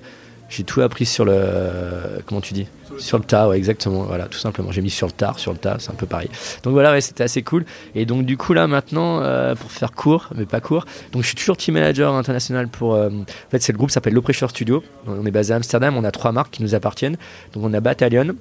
[0.50, 2.68] j'ai tout appris sur le, comment tu dis,
[3.00, 4.04] sur le tas, ouais, exactement.
[4.04, 4.72] Voilà, tout simplement.
[4.72, 6.30] J'ai mis sur le tard, sur le tas, c'est un peu pareil.
[6.64, 7.66] Donc voilà, ouais, c'était assez cool.
[7.96, 10.86] Et donc du coup là maintenant, euh, pour faire court, mais pas court.
[11.12, 12.96] Donc je suis toujours team manager international pour.
[12.96, 14.84] Euh, en fait, c'est le groupe s'appelle Low Pressure Studio.
[15.08, 15.98] On est basé à Amsterdam.
[15.98, 17.18] On a trois marques qui nous appartiennent.
[17.54, 18.36] Donc on a Battalion,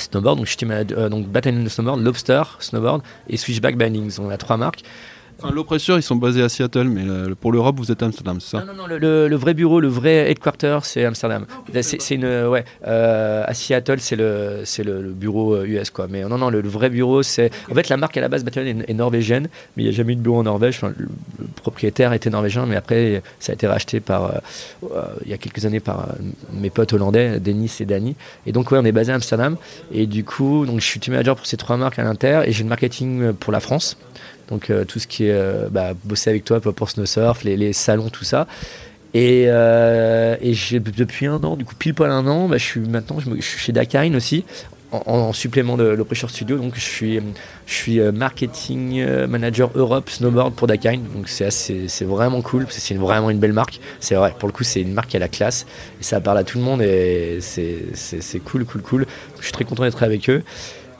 [0.00, 0.56] snowboard, donc je
[0.92, 4.18] euh, donc Battalion Snowboard, Lobster Snowboard et Switchback Bindings.
[4.18, 4.82] On a trois marques.
[5.38, 7.04] Enfin, L'oppresseur, ils sont basés à Seattle, mais
[7.40, 9.88] pour l'Europe, vous êtes à Amsterdam, c'est ça Non, non, non le, vrai bureau, le
[9.88, 11.44] vrai headquarter, c'est Amsterdam.
[11.82, 16.06] C'est une, ouais, euh, à Seattle, c'est le, c'est le, bureau US, euh, quoi.
[16.08, 17.50] Mais non, non, le, vrai bureau, c'est.
[17.70, 20.14] En fait, la marque à la base, Battalion, est, norvégienne, mais il n'y a jamais
[20.14, 20.76] eu de bureau en Norvège.
[20.76, 21.08] Enfin, le,
[21.56, 24.40] propriétaire était norvégien, mais après, ça a été racheté par,
[25.24, 26.08] il y a quelques années par
[26.52, 28.16] mes potes hollandais, Denis et Danny.
[28.46, 29.56] Et donc, ouais, on est basé à Amsterdam.
[29.92, 32.52] Et du coup, donc, je suis team manager pour ces trois marques à l'inter, et
[32.52, 33.98] j'ai le marketing pour la France.
[34.48, 37.72] Donc euh, tout ce qui est euh, bah, bosser avec toi pour Snowsurf, les, les
[37.72, 38.46] salons, tout ça.
[39.14, 43.18] Et, euh, depuis un an, du coup pile poil un an, bah, je suis maintenant
[43.18, 44.44] je, suis chez Dakar aussi,
[44.92, 46.58] en, supplément de l'Oppressure Studio.
[46.58, 47.20] Donc je suis,
[47.66, 50.96] je suis marketing manager Europe snowboard pour Dakar.
[51.14, 53.80] Donc c'est c'est vraiment cool c'est vraiment une belle marque.
[54.00, 55.66] C'est vrai, pour le coup c'est une marque a la classe
[56.00, 59.06] et ça parle à tout le monde et c'est cool, cool, cool.
[59.38, 60.42] Je suis très content d'être avec eux.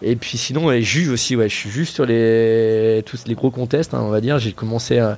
[0.03, 3.51] Et puis sinon, je juge aussi, ouais, je suis juste sur les, tous les gros
[3.51, 4.39] contests, hein, on va dire.
[4.39, 5.17] J'ai commencé en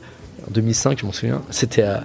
[0.51, 1.43] 2005, je m'en souviens.
[1.51, 2.05] C'était à,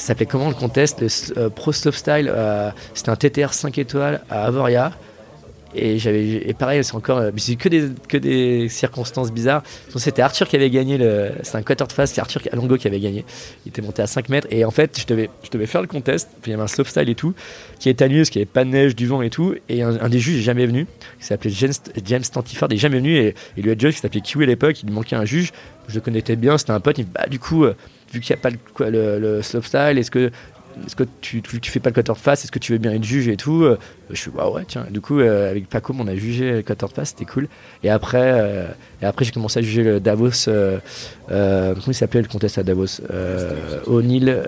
[0.00, 2.32] ça s'appelait comment le contest Le euh, Pro Stop Style.
[2.34, 4.92] Euh, c'était un TTR 5 étoiles à Avoria.
[5.74, 9.62] Et j'avais et pareil, c'est encore euh, c'est que des que des circonstances bizarres.
[9.96, 12.88] C'était Arthur qui avait gagné le c'est un quarter de face, c'est Arthur Alongo qui
[12.88, 13.24] avait gagné.
[13.64, 14.48] Il était monté à 5 mètres.
[14.50, 17.08] Et en fait, je devais je devais faire le contest, il y avait un slopestyle
[17.08, 17.34] et tout
[17.78, 19.54] qui est annulé parce qu'il n'y avait pas de neige, du vent et tout.
[19.68, 20.86] Et un, des juges n'est jamais venu,
[21.18, 21.72] qui s'appelait James,
[22.04, 23.16] James Stantiford, il n'est jamais venu.
[23.16, 25.52] Et, il lui a judge qui s'appelait Kiwi à l'époque, il lui manquait un juge,
[25.88, 27.74] je le connaissais bien, c'était un pote, il me dit bah du coup euh,
[28.12, 30.30] vu qu'il n'y a pas le, le, le slopestyle, est-ce que
[30.86, 33.04] est-ce que tu, tu, fais pas le quarter face Est-ce que tu veux bien être
[33.04, 33.64] juge et tout?
[33.64, 33.78] Euh,
[34.10, 34.86] Je suis bah ouais tiens.
[34.90, 37.48] Du coup euh, avec Paco on a jugé le quarter face, c'était cool.
[37.82, 38.66] Et après euh,
[39.02, 40.46] après j'ai commencé à juger le Davos.
[41.28, 43.00] comment il s'appelait le contest à Davos?
[43.86, 44.42] O'Neill.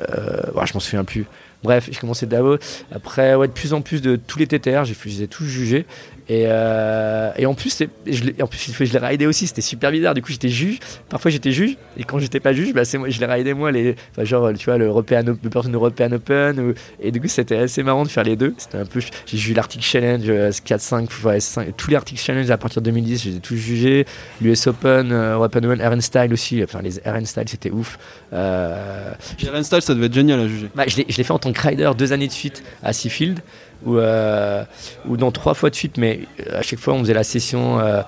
[0.65, 1.27] je m'en souviens plus.
[1.63, 2.59] Bref, j'ai commencé Davos.
[2.91, 5.87] Après, ouais, de plus en plus de tous les TTR, j'ai, tous jugés.
[6.29, 10.15] Et, euh, et en plus, je l'ai, en plus, je aussi, c'était super bizarre.
[10.15, 10.79] Du coup, j'étais juge.
[11.09, 11.77] Parfois, j'étais juge.
[11.97, 13.73] Et quand j'étais pas juge, bah, c'est moi, je l'ai raidé moi.
[13.73, 16.75] Les, enfin, genre, tu vois, le European, le Person European Open.
[17.01, 18.55] et du coup, c'était assez marrant de faire les deux.
[18.59, 19.01] C'était un peu.
[19.27, 20.31] J'ai jugé l'Arctic Challenge
[20.65, 21.09] 4, 5,
[21.39, 24.07] 5, tous les Arctic Challenge à partir de 2010, je les ai tous jugés.
[24.41, 26.63] L'US Open, euh, European Open, RN Style aussi.
[26.63, 27.99] Enfin, les RN Style, c'était ouf.
[28.33, 29.13] Euh,
[29.43, 30.69] RN Style, ça devait être génial à juger.
[30.75, 33.41] Bah, je l'ai fait en tant que rider deux années de suite à Seafield
[33.85, 34.65] ou, euh,
[35.09, 37.81] ou dans trois fois de suite, mais euh, à chaque fois on faisait la session.
[37.81, 38.03] Euh,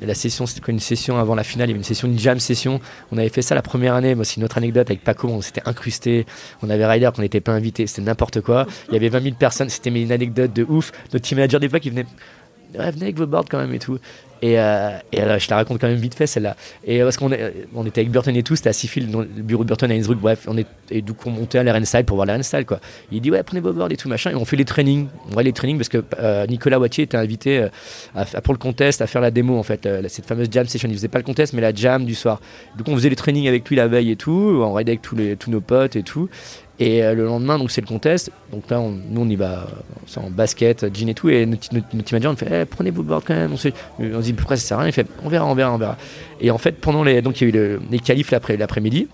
[0.00, 2.18] la session, c'était quoi une session avant la finale Il y avait une session, une
[2.18, 2.80] jam session.
[3.12, 4.14] On avait fait ça la première année.
[4.14, 5.28] Moi, c'est une autre anecdote avec Paco.
[5.28, 6.24] On s'était incrusté.
[6.62, 7.86] On avait Ryder qu'on n'était pas invité.
[7.86, 8.66] C'était n'importe quoi.
[8.88, 9.68] Il y avait 20 000 personnes.
[9.68, 10.92] C'était une anecdote de ouf.
[11.12, 12.06] Notre team manager des fois qui venait
[12.74, 13.98] ouais, venez avec vos boards quand même et tout.
[14.42, 16.56] Et, euh, et euh, je la raconte quand même vite fait celle-là.
[16.84, 17.30] Et euh, parce qu'on
[17.74, 19.94] on était avec Burton et tout, c'était à Seafield, dans le bureau de Burton à
[19.94, 22.42] Innsbruck, bref, on est, et du coup on montait à l'RN Style pour voir l'RN
[22.42, 22.80] Style quoi.
[23.10, 25.32] Il dit ouais prenez vos boards et tout machin, et on fait les trainings, on
[25.32, 27.66] voit les trainings parce que Nicolas Wattier était invité
[28.44, 31.08] pour le contest, à faire la démo en fait, cette fameuse jam session, il faisait
[31.08, 32.40] pas le contest mais la jam du soir.
[32.76, 35.16] Donc on faisait les trainings avec lui la veille et tout, on raidait avec tous,
[35.16, 36.28] les, tous nos potes et tout,
[36.80, 38.30] et euh, le lendemain, donc c'est le contest.
[38.52, 39.66] Donc là, nous, on y va
[40.16, 41.28] en basket, jean et tout.
[41.28, 43.52] Et notre, notre, team manager, on fait eh, prenez vos boards quand même.
[43.52, 43.68] On, se,
[43.98, 44.90] on dit pourquoi ça sert à rien?
[44.90, 45.96] Il fait on verra, on verra, on verra.
[46.40, 47.20] Et en fait, pendant les.
[47.20, 49.08] Donc il y a eu les qualifs l'après-midi.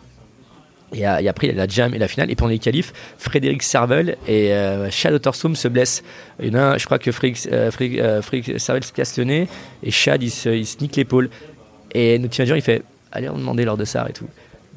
[0.92, 2.30] Et, après, il y a la jam et la finale.
[2.30, 6.04] Et pendant les qualifs, Frédéric Servel et euh, Chad Ottersum se blessent.
[6.40, 8.20] Il y en a je crois que Frédéric, euh,
[8.58, 9.48] Servel se casse le nez
[9.82, 11.30] et Chad, il se, il se nique l'épaule.
[11.92, 14.28] Et notre manager, il fait allez, on demandait lors de ça et tout.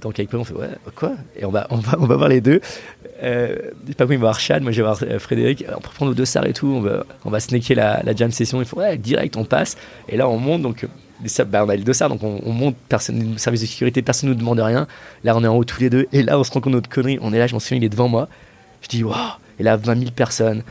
[0.02, 1.14] Donc avec Pablo, on fait ouais, quoi?
[1.36, 2.62] Et on va, on va, on va voir les deux.
[3.24, 3.56] Euh,
[3.98, 5.66] Pablo, il va voir Chad, moi je vais voir euh, Frédéric.
[5.70, 6.68] On peut prendre nos deux salles et tout.
[6.68, 7.39] On va, on va
[7.70, 8.62] la, la jam session.
[8.62, 9.76] Il faut ouais, direct, on passe.
[10.08, 10.62] Et là, on monte.
[10.62, 10.86] Donc
[11.48, 14.30] bah, on a les deux salles, donc on, on monte, personne, service de sécurité, personne
[14.30, 14.88] ne nous demande rien.
[15.24, 16.08] Là, on est en haut tous les deux.
[16.14, 17.18] Et là, on se rend compte de notre connerie.
[17.22, 18.28] On est là, je m'en souviens, il est devant moi.
[18.82, 19.16] Je dis, waouh
[19.60, 20.64] Et là, 20 000 personnes.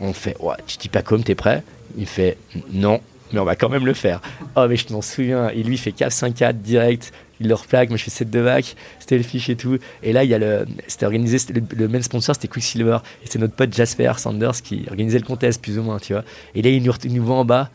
[0.00, 1.62] On fait, ouais, tu dis pas comme, t'es prêt?
[1.98, 2.38] Il fait,
[2.72, 3.00] non,
[3.32, 4.20] mais on va quand même le faire.
[4.56, 5.48] Oh, mais je m'en souviens.
[5.48, 7.12] Et lui, il fait 4-5-4 direct.
[7.40, 7.88] Il leur plaque.
[7.88, 8.76] Moi, je fais 7 de bac.
[8.98, 9.78] C'était le et tout.
[10.02, 10.66] Et là, il y a le.
[10.86, 11.38] C'était organisé.
[11.52, 12.98] Le, le, main sponsor, c'était Quicksilver.
[13.24, 16.24] Et c'est notre pote Jasper Sanders qui organisait le contest, plus ou moins, tu vois.
[16.54, 17.70] Et là, il nous, il nous voit en bas.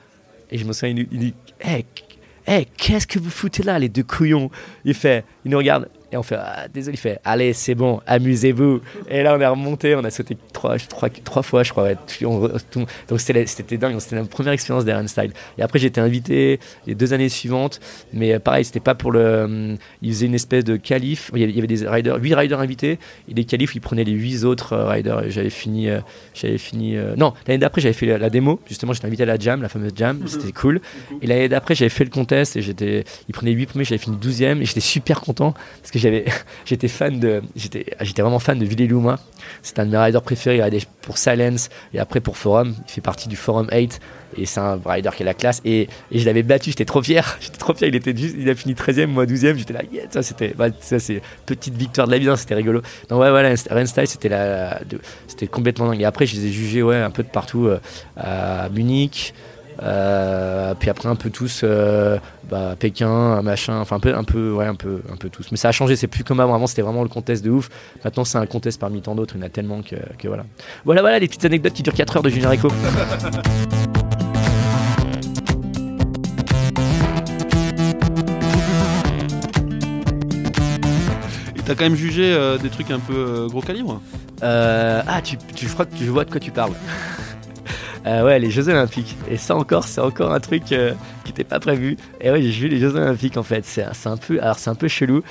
[0.52, 1.86] Et je me souviens, il, nous- il dit Hey,
[2.46, 4.52] hey, qu'est-ce que vous foutez là, les deux couillons?
[4.84, 5.90] Il fait Il nous regarde.
[6.16, 8.80] Et on fait ah, Désolé, il fait Allez, c'est bon, amusez-vous.
[9.10, 9.96] Et là, on est remonté.
[9.96, 11.84] On a sauté trois, trois, trois fois, je crois.
[11.84, 11.96] ouais.
[12.08, 14.00] Tout- on- tout- donc, c'était dingue.
[14.00, 15.32] C'était la première expérience d'Aaron Style.
[15.58, 17.82] Et après, été invité les deux années suivantes.
[18.14, 19.44] Mais euh, pareil, c'était pas pour le.
[19.44, 21.32] hum, Ils faisaient une espèce de qualif.
[21.36, 22.98] Il y avait, des riders, 8 riders invités.
[23.30, 25.30] Et des qualifs, ils prenaient les 8 autres euh, riders.
[25.30, 25.90] J'avais fini.
[25.90, 26.00] euh,
[26.34, 28.60] j'avais fini Non, l'année d'après, j'avais fait la, la démo.
[28.68, 30.22] Justement, j'étais invité à la jam, la fameuse jam.
[30.28, 30.80] C'était cool.
[31.22, 32.56] Et l'année d'après, j'avais fait le contest.
[32.56, 33.04] Et j'étais.
[33.28, 34.62] Ils prenaient 8 premiers, j'avais fini 12e.
[34.62, 35.54] Et j'étais super content.
[35.82, 36.00] Parce que
[36.66, 37.42] j'étais fan de.
[37.56, 39.20] J'étais j'étais vraiment fan de Ville Luma.
[39.62, 40.58] C'est un de mes riders préférés.
[40.58, 41.70] Il a pour Silence.
[41.94, 42.76] Et après pour Forum.
[42.88, 44.00] Il fait partie du Forum 8.
[44.38, 45.62] Et c'est un rider qui est la classe.
[45.66, 47.38] Et, je l'avais battu, j'étais trop fier.
[47.42, 47.88] J'étais trop fier.
[47.88, 49.58] Il, était juste, il a fini 13ème, moi 12ème.
[49.58, 52.56] J'étais là, yeah, ça c'était bah, ça, c'est petite victoire de la vie, hein, c'était
[52.56, 52.82] rigolo.
[53.10, 54.82] Donc ouais, voilà, Ren Style, c'était la,
[55.28, 56.02] c'était complètement dingue.
[56.02, 57.80] Et après, je les ai jugés ouais, un peu de partout euh,
[58.18, 59.34] à Munich.
[59.84, 62.18] Euh, puis après un peu tous euh,
[62.50, 65.48] bah, Pékin machin enfin un peu un peu ouais un peu un peu tous.
[65.52, 66.56] Mais ça a changé c'est plus comme avant.
[66.56, 67.70] Avant c'était vraiment le contest de ouf.
[68.04, 69.36] Maintenant c'est un contest parmi tant d'autres.
[69.36, 70.46] Il y en a tellement que, que voilà.
[70.86, 72.70] Voilà voilà les petites anecdotes qui durent 4 heures de Junior Echo
[81.56, 84.02] Et t'as quand même jugé euh, des trucs un peu euh, gros calibre?
[84.44, 86.74] Euh, ah, tu, tu, je crois que tu vois de quoi tu parles.
[88.06, 89.16] Euh, ouais, les Jeux Olympiques.
[89.30, 90.94] Et ça encore, c'est encore un truc euh,
[91.24, 91.98] qui n'était pas prévu.
[92.22, 93.66] Et ouais, j'ai vu les Jeux Olympiques en fait.
[93.66, 95.24] C'est un peu, alors c'est un peu chelou.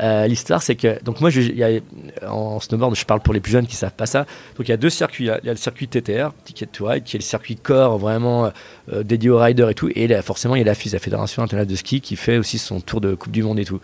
[0.00, 1.80] Euh, L'histoire, c'est que donc moi, je, y a,
[2.28, 4.26] en snowboard, je parle pour les plus jeunes qui savent pas ça.
[4.56, 5.24] Donc il y a deux circuits.
[5.24, 8.52] Il y a, le circuit TTR, Ticket to Ride, qui est le circuit corps vraiment
[9.04, 9.90] dédié aux riders et tout.
[9.94, 12.36] Et là, forcément, il y a la FIS, la Fédération internationale de ski, qui fait
[12.36, 13.80] aussi son tour de Coupe du Monde et tout.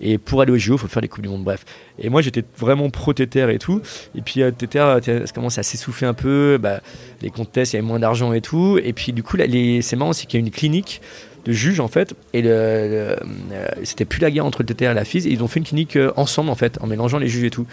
[0.00, 1.44] Et pour aller au JO, il faut faire les Coupes du Monde.
[1.44, 1.64] Bref.
[1.98, 3.80] Et moi, j'étais vraiment pro TTR et tout.
[4.14, 6.58] Et puis TTR, ça commence à s'essouffler un peu.
[6.60, 6.80] Bah,
[7.22, 8.78] les contests, il y moins d'argent et tout.
[8.82, 9.80] Et puis du coup, là, les...
[9.82, 11.00] c'est marrant, c'est qu'il y a une clinique
[11.46, 12.12] de juges en fait.
[12.32, 13.16] Et le, le-
[13.52, 15.26] euh, c'était plus la guerre entre le TTR et la FIS.
[15.26, 17.50] Et ils ont fait une clinique euh, ensemble en fait, en mélangeant les juges et
[17.50, 17.66] tout.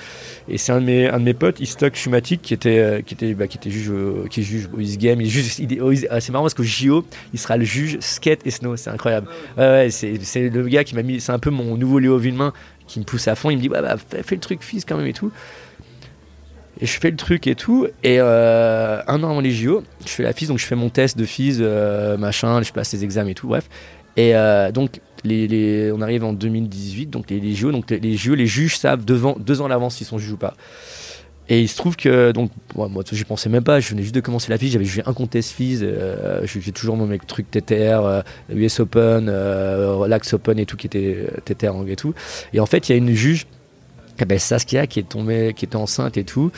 [0.47, 3.15] Et c'est un de mes, un de mes potes, Istok Shumatic, qui était, euh, qui
[3.15, 3.91] était, bah, qui était juge,
[4.29, 5.19] qui est juge au East Game.
[5.21, 5.79] Il juge- il
[6.11, 7.03] ah, c'est marrant parce qu'au JO,
[7.33, 8.77] il sera le juge skate et snow.
[8.77, 9.27] C'est incroyable.
[9.57, 12.17] Ouais, ouais, c'est, c'est le gars qui m'a mis, c'est un peu mon nouveau Léo
[12.19, 12.53] Villemain
[12.85, 13.49] qui me pousse à fond.
[13.49, 15.31] Il me dit, ouais, bah, fais, fais le truc FIS quand même et tout.
[16.81, 17.87] Et je fais le truc et tout.
[18.03, 20.89] Et euh, un an avant les JO, je fais la FIS, donc je fais mon
[20.89, 23.69] test de FIS, euh, machin, je passe les examens et tout, bref.
[24.17, 28.47] Et euh, donc, les, on arrive en 2018, donc les, JO, donc les JO, les
[28.47, 30.55] juges savent devant, deux ans à l'avance s'ils sont juges ou pas.
[31.49, 34.15] Et il se trouve que, donc, moi, moi j'y pensais même pas, je venais juste
[34.15, 35.83] de commencer la FIS, j'avais jugé un contest FIS,
[36.43, 41.73] j'ai toujours mon mec truc TTR, US Open, Relax Open et tout, qui était TTR
[41.87, 42.13] et tout.
[42.53, 43.45] Et en fait, il y a une juge
[44.19, 46.51] eh ben, Saskia qui est tombée, qui était enceinte et tout,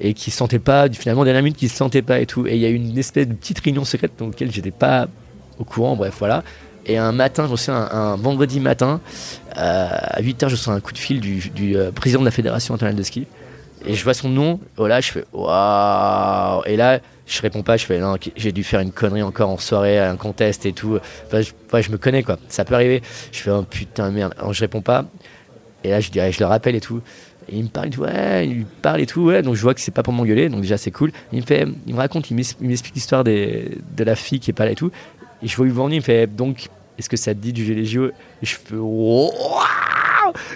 [0.00, 2.46] et qui se sentait pas, finalement, dernière minute, qui se sentait pas et tout.
[2.46, 5.08] Et il y a eu une espèce de petite réunion secrète dans laquelle j'étais pas
[5.58, 6.42] au courant, bref, voilà.
[6.86, 9.00] Et un matin, je reçois un, un vendredi matin,
[9.56, 12.74] euh, à 8h, je reçois un coup de fil du, euh, président de la Fédération
[12.74, 13.26] internationale de ski.
[13.84, 16.62] Et je vois son nom, oh là, je fais waouh!
[16.66, 19.58] Et là, je réponds pas, je fais non, j'ai dû faire une connerie encore en
[19.58, 20.98] soirée, un contest et tout.
[21.32, 23.02] Je, ouais, je me connais quoi, ça peut arriver.
[23.32, 24.34] Je fais oh putain, merde.
[24.38, 25.06] Alors je réponds pas.
[25.84, 27.00] Et là, je, le rappelle et tout.
[27.48, 29.42] Et il me parle, ouais, il parle et tout, ouais.
[29.42, 31.10] Donc je vois que c'est pas pour m'engueuler, donc déjà c'est cool.
[31.32, 34.64] Il me fait, il me raconte, il m'explique l'histoire de la fille qui est pas
[34.64, 34.90] là et tout.
[35.42, 36.68] Et je vois venir, il me fait, donc,
[36.98, 38.12] est-ce que ça te dit du les JO Et
[38.42, 39.32] je fais, waouh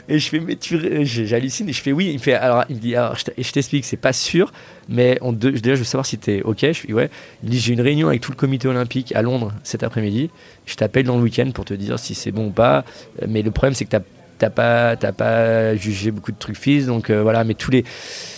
[0.09, 1.68] Et je fais, mais tu, j'hallucine.
[1.68, 2.07] Et je fais, oui.
[2.11, 4.53] Il me fait, alors, il me dit, alors, je t'explique, c'est pas sûr,
[4.89, 6.61] mais déjà, je veux savoir si t'es ok.
[6.61, 7.11] Je fais, ouais.
[7.43, 10.31] Il me dit, j'ai une réunion avec tout le comité olympique à Londres cet après-midi.
[10.66, 12.85] Je t'appelle dans le week-end pour te dire si c'est bon ou pas.
[13.27, 14.01] Mais le problème, c'est que t'as
[14.39, 17.84] t'as pas t'as pas jugé beaucoup de trucs fils donc euh, voilà mais tous les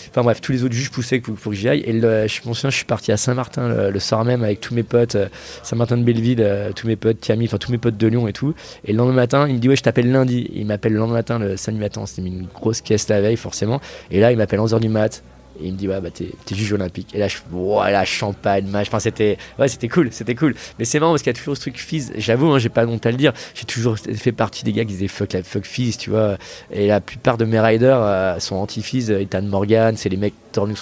[0.09, 1.83] enfin bref tous les autres juges poussaient pour, pour que j'y aille.
[1.85, 4.83] Et je me souviens je suis parti à Saint-Martin le, soir même avec tous mes
[4.83, 5.27] potes euh,
[5.63, 8.33] Saint-Martin de Belleville euh, tous mes potes Tiami enfin tous mes potes de Lyon et
[8.33, 8.53] tout.
[8.85, 10.49] Et le lendemain matin il me dit ouais je t'appelle lundi.
[10.53, 13.81] Il m'appelle le lendemain matin le samedi matin c'était une grosse caisse la veille forcément.
[14.11, 15.23] Et là il m'appelle 11h du mat
[15.61, 17.13] Et il me dit, ouais, bah, t'es, juge olympique.
[17.13, 18.87] Et là, je voilà, champagne, match.
[18.99, 20.55] C'était, ouais, c'était cool, c'était cool.
[20.77, 22.11] Mais c'est marrant parce qu'il y a toujours ce truc fils.
[22.17, 23.33] J'avoue, hein, j'ai pas honte à le dire.
[23.53, 26.37] J'ai toujours fait partie des gars qui disaient fuck la fuck fils, tu vois.
[26.71, 29.09] Et la plupart de mes riders euh, sont anti-fils.
[29.09, 30.33] Ethan Morgan, c'est les mecs,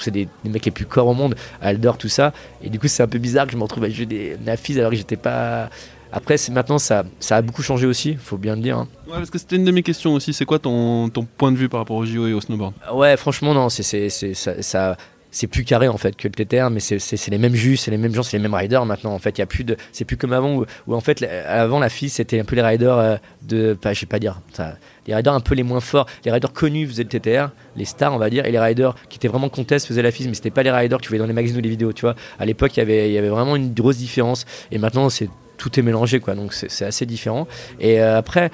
[0.02, 1.36] c'est des, mecs les plus corps au monde.
[1.62, 2.34] Aldor, tout ça.
[2.62, 4.56] Et du coup, c'est un peu bizarre que je me retrouve à jouer des, la
[4.78, 5.70] alors que j'étais pas
[6.12, 8.78] après, maintenant, ça, ça a beaucoup changé aussi, il faut bien le dire.
[8.78, 8.88] Hein.
[9.08, 10.34] Ouais, parce que c'était une de mes questions aussi.
[10.34, 12.74] C'est quoi ton, ton, point de vue par rapport au JO et au snowboard?
[12.94, 14.98] Ouais, franchement, non, c'est ça, ça
[15.32, 17.98] c'est plus carré en fait que le TTR, mais c'est les mêmes jus, c'est les
[17.98, 19.14] mêmes gens, c'est les mêmes riders maintenant.
[19.14, 21.80] En fait, il y a plus de, c'est plus comme avant où, en fait, avant
[21.80, 24.78] la fille c'était un peu les riders euh, de, pas, je sais pas dire, ça,
[25.06, 28.14] les riders un peu les moins forts, les riders connus faisaient le TTR, les stars
[28.14, 30.52] on va dire, et les riders qui étaient vraiment contest faisaient la FIS, mais c'était
[30.52, 32.16] pas les riders que tu voyais dans les magazines ou les vidéos, tu vois.
[32.40, 35.30] À l'époque, il y avait, il y avait vraiment une grosse différence, et maintenant c'est
[35.58, 36.36] tout est mélangé, quoi.
[36.36, 37.48] Donc c'est assez différent.
[37.80, 38.52] Et euh, après,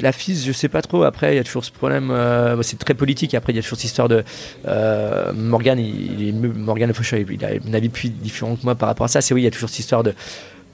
[0.00, 1.02] la FIS, je sais pas trop.
[1.02, 2.10] Après, il y a toujours ce problème.
[2.10, 3.34] Euh, c'est très politique.
[3.34, 4.22] Après, il y a toujours cette histoire de
[4.66, 5.78] euh, Morgan.
[5.78, 9.20] Il, Morgan il a un avis plus différent que moi par rapport à ça.
[9.20, 10.14] C'est oui, il y a toujours cette histoire de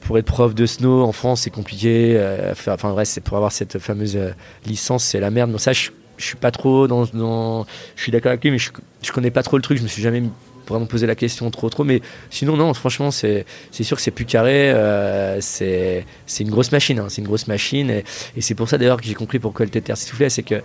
[0.01, 2.21] pour être prof de snow en France, c'est compliqué.
[2.69, 4.19] enfin, vrai, c'est pour avoir cette fameuse
[4.67, 5.51] licence, c'est la merde.
[5.51, 7.65] Donc ça, je, je suis pas trop dans, dans
[7.97, 9.79] je suis d'accord avec lui, mais je, je connais pas trop le truc.
[9.79, 10.23] Je me suis jamais
[10.69, 12.01] vraiment poser la question trop trop mais
[12.31, 16.05] sinon non franchement c'est sûr que c'est plus carré euh, c'est
[16.41, 17.07] une grosse machine hein.
[17.09, 18.05] c'est une grosse machine et,
[18.41, 20.57] c'est pour ça d'ailleurs que j'ai compris pourquoi le TTR soufflé c'est que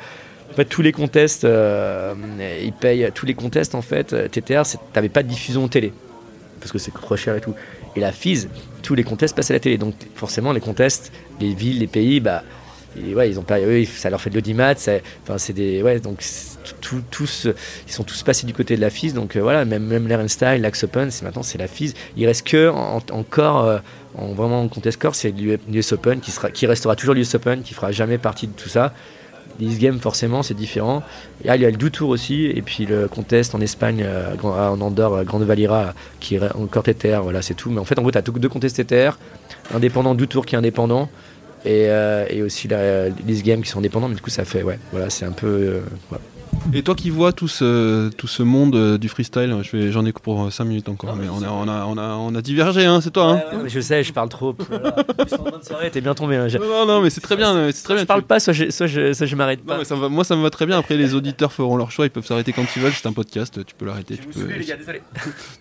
[0.51, 2.15] en fait, tous les contests, euh,
[2.63, 4.31] ils payent tous les contests en fait.
[4.31, 5.93] TTR, t'avais pas de diffusion télé
[6.59, 7.53] parce que c'est trop cher et tout.
[7.95, 8.47] Et la FIS,
[8.81, 9.77] tous les contests passent à la télé.
[9.77, 12.43] Donc forcément, les contests, les villes, les pays, bah,
[12.97, 14.71] ouais, ils ont pas, eux, ça leur fait de l'audimat.
[14.71, 16.23] Enfin, c'est des, ouais, donc
[17.11, 17.47] tous,
[17.87, 19.13] ils sont tous passés du côté de la FIS.
[19.13, 21.93] Donc euh, voilà, même, même Style, l'Axe Open, maintenant c'est la FIS.
[22.17, 23.79] Il reste que encore, euh,
[24.15, 27.61] en, vraiment en contest corps, c'est l'US Open qui, sera, qui restera toujours l'US Open,
[27.61, 28.93] qui fera jamais partie de tout ça.
[29.59, 31.03] Les Games, forcément, c'est différent.
[31.43, 34.79] il y a le Do Tour aussi, et puis le contest en Espagne, euh, en
[34.79, 37.69] Andorre, Grande Valira, qui est encore TTR, voilà, c'est tout.
[37.69, 39.17] Mais en fait, en gros, tu as deux contests TTR,
[39.73, 41.09] indépendant, Do Tour qui est indépendant,
[41.65, 45.09] et, aussi la, les Games qui sont indépendants, mais du coup, ça fait, ouais, voilà,
[45.09, 45.81] c'est un peu.
[46.73, 49.55] Et toi qui vois tout ce, tout ce monde euh, du freestyle,
[49.91, 52.41] j'en ai pour 5 minutes encore, mais on a, on, a, on, a, on a
[52.41, 53.31] divergé, hein, c'est toi.
[53.31, 53.63] Hein.
[53.67, 54.53] je sais, je parle trop.
[55.91, 56.35] t'es bien tombé.
[56.35, 57.71] Hein, non, non, mais c'est très bien.
[57.71, 58.03] C'est très bien.
[58.03, 59.83] Je parle pas, soit je, soit je, soit je m'arrête pas.
[59.85, 60.77] ça moi, ça me va très bien.
[60.77, 62.93] Après, les auditeurs feront leur choix, ils peuvent s'arrêter quand ils veulent.
[62.93, 64.17] C'est un podcast, tu peux l'arrêter.
[64.17, 64.47] Tu, peux...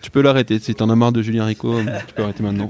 [0.01, 0.59] tu peux l'arrêter.
[0.59, 1.75] Si t'en as marre de Julien Rico,
[2.07, 2.69] tu peux arrêter maintenant.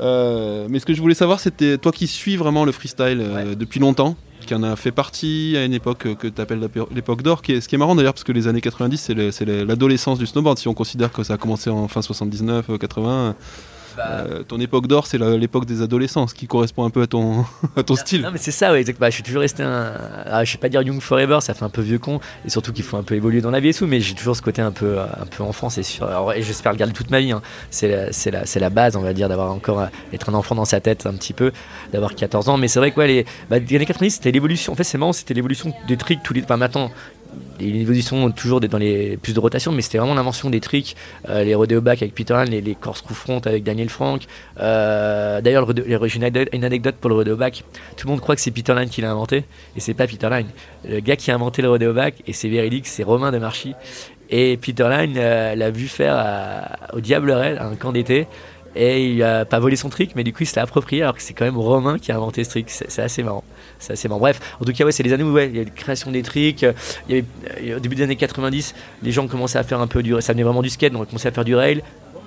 [0.00, 3.54] Euh, mais ce que je voulais savoir, c'était toi qui suis vraiment le freestyle euh,
[3.54, 4.16] depuis longtemps
[4.46, 7.42] qui en a fait partie à une époque que tu appelles l'époque d'or.
[7.44, 10.58] Ce qui est marrant d'ailleurs, parce que les années 90, c'est l'adolescence du snowboard.
[10.58, 13.34] Si on considère que ça a commencé en fin 79, 80,
[13.98, 14.24] bah.
[14.30, 17.44] Euh, ton époque d'or, c'est l'époque des adolescents, ce qui correspond un peu à ton,
[17.76, 18.22] à ton style.
[18.22, 19.06] Non, mais c'est ça, ouais, exactement.
[19.06, 19.92] Bah, je suis toujours resté un.
[20.24, 22.72] Ah, je vais pas dire young forever, ça fait un peu vieux con, et surtout
[22.72, 24.62] qu'il faut un peu évoluer dans la vie et tout, mais j'ai toujours ce côté
[24.62, 26.08] un peu, un peu enfant, c'est sûr.
[26.34, 27.32] et j'espère le garder toute ma vie.
[27.32, 27.42] Hein.
[27.70, 29.88] C'est la, la, la, base, on va dire, d'avoir encore.
[30.12, 31.50] être un enfant dans sa tête un petit peu,
[31.92, 32.56] d'avoir 14 ans.
[32.56, 34.72] Mais c'est vrai que ouais, les, bah, les années 90, c'était l'évolution.
[34.72, 36.44] En fait, c'est marrant, c'était l'évolution des tricks tous les.
[36.44, 36.90] Enfin, maintenant,
[37.60, 40.96] les évolutions toujours dans les plus de rotation, mais c'était vraiment l'invention des tricks,
[41.28, 44.22] euh, les rodeo back avec Peter Line, les, les course coup front avec Daniel Frank.
[44.60, 47.64] Euh, D'ailleurs, une anecdote pour le rodeo back.
[47.96, 49.44] Tout le monde croit que c'est Peter Line qui l'a inventé,
[49.76, 50.48] et c'est pas Peter Line.
[50.88, 53.74] Le gars qui a inventé le rodeo back, et c'est véridique, c'est Romain de Marchy.
[54.30, 58.26] Et Peter Line euh, l'a vu faire au Diableret, un camp d'été
[58.76, 61.22] et il a pas volé son trick, mais du coup il s'est approprié alors que
[61.22, 62.70] c'est quand même Romain qui a inventé ce trick.
[62.70, 63.44] C'est assez marrant.
[63.78, 64.20] C'est assez marrant.
[64.20, 66.10] Bref, en tout cas, ouais, c'est les années où ouais, il y a la création
[66.10, 66.64] des tricks.
[66.64, 67.24] Avait,
[67.60, 70.14] euh, au début des années 90, les gens commençaient à faire un peu du.
[70.20, 71.82] Ça venait vraiment du skate, donc on commençait à faire du rail.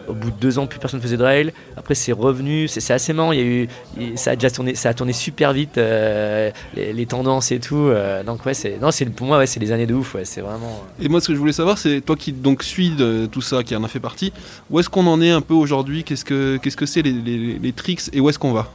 [0.08, 1.54] Au bout de deux ans, plus personne ne faisait de rail.
[1.78, 2.68] Après, c'est revenu.
[2.68, 3.32] C'est assez marrant.
[3.32, 3.68] Il y a eu,
[4.16, 7.76] ça a déjà tourné, ça a tourné super vite euh, les, tendances et tout.
[7.76, 10.16] Euh, donc ouais, c'est non, c'est pour moi, ouais, c'est les années de ouf.
[10.16, 10.84] Ouais, c'est vraiment.
[11.02, 13.64] Et moi, ce que je voulais savoir, c'est toi qui donc suis de tout ça,
[13.64, 14.34] qui en a fait partie.
[14.70, 16.04] Où est-ce qu'on en est un peu aujourd'hui?
[16.04, 18.72] Qu'est-ce que qu'est-ce que c'est les, les, les tricks et où est-ce qu'on va?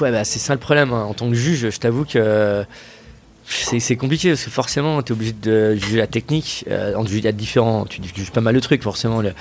[0.00, 0.92] Ouais, bah, c'est ça le problème.
[0.92, 1.04] Hein.
[1.04, 2.64] En tant que juge, je t'avoue que
[3.50, 6.64] c'est compliqué parce que forcément, tu es obligé de juger la technique.
[6.70, 9.32] Euh, y a différents, tu juges pas mal de trucs, forcément, le,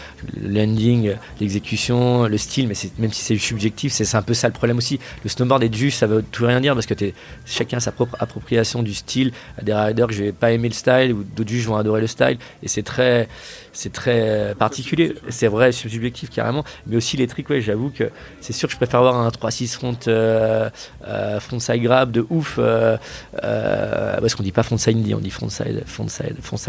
[0.41, 4.77] landing, l'exécution, le style, mais même si c'est subjectif, c'est un peu ça le problème
[4.77, 4.99] aussi.
[5.23, 7.13] Le snowboard et juge, ça veut tout rien dire parce que es,
[7.45, 9.31] chacun a sa propre appropriation du style.
[9.61, 12.07] Des riders que je vais pas aimer le style ou d'autres juges vont adorer le
[12.07, 13.27] style et c'est très,
[13.73, 15.13] c'est très particulier.
[15.29, 18.09] C'est vrai, subjectif carrément, mais aussi les tricks, ouais, j'avoue que
[18.41, 20.69] c'est sûr que je préfère avoir un 3-6 front, euh,
[21.07, 22.55] euh, front side grab de ouf.
[22.57, 22.97] Euh,
[23.43, 25.31] Euh, parce qu'on dit pas frontside indie, on dit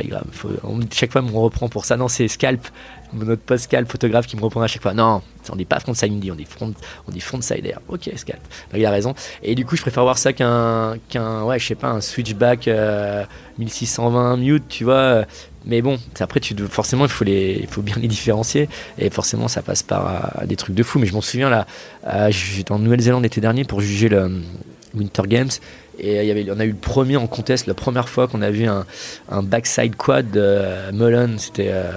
[0.08, 0.24] grab.
[0.32, 1.96] Faut, on- chaque fois, on reprend pour ça.
[1.96, 2.66] Non, c'est Scalp,
[3.12, 4.94] notre post Scalp photographe qui me reprend à chaque fois.
[4.94, 6.72] Non, on dit pas frontside on dit front,
[7.08, 7.80] on dit frontside air.
[7.88, 8.40] Ok, Scalp.
[8.72, 9.14] Donc, il a raison.
[9.42, 12.68] Et du coup, je préfère voir ça qu'un, qu'un, ouais, je sais pas, un switchback
[12.68, 13.24] euh,
[13.58, 15.24] 1620 mute, tu vois.
[15.66, 18.68] Mais bon, après, tu, forcément, il faut, les, il faut bien les différencier.
[18.98, 20.06] Et forcément, ça passe par
[20.42, 20.98] euh, des trucs de fou.
[20.98, 21.66] Mais je m'en souviens, là,
[22.06, 24.28] euh, j'étais en Nouvelle-Zélande l'été dernier pour juger le euh,
[24.94, 25.50] Winter Games.
[26.00, 28.26] Et euh, il y avait, on a eu le premier en contest, la première fois
[28.28, 28.86] qu'on a vu un,
[29.30, 31.38] un backside quad de Mullen.
[31.38, 31.68] C'était.
[31.70, 31.90] euh,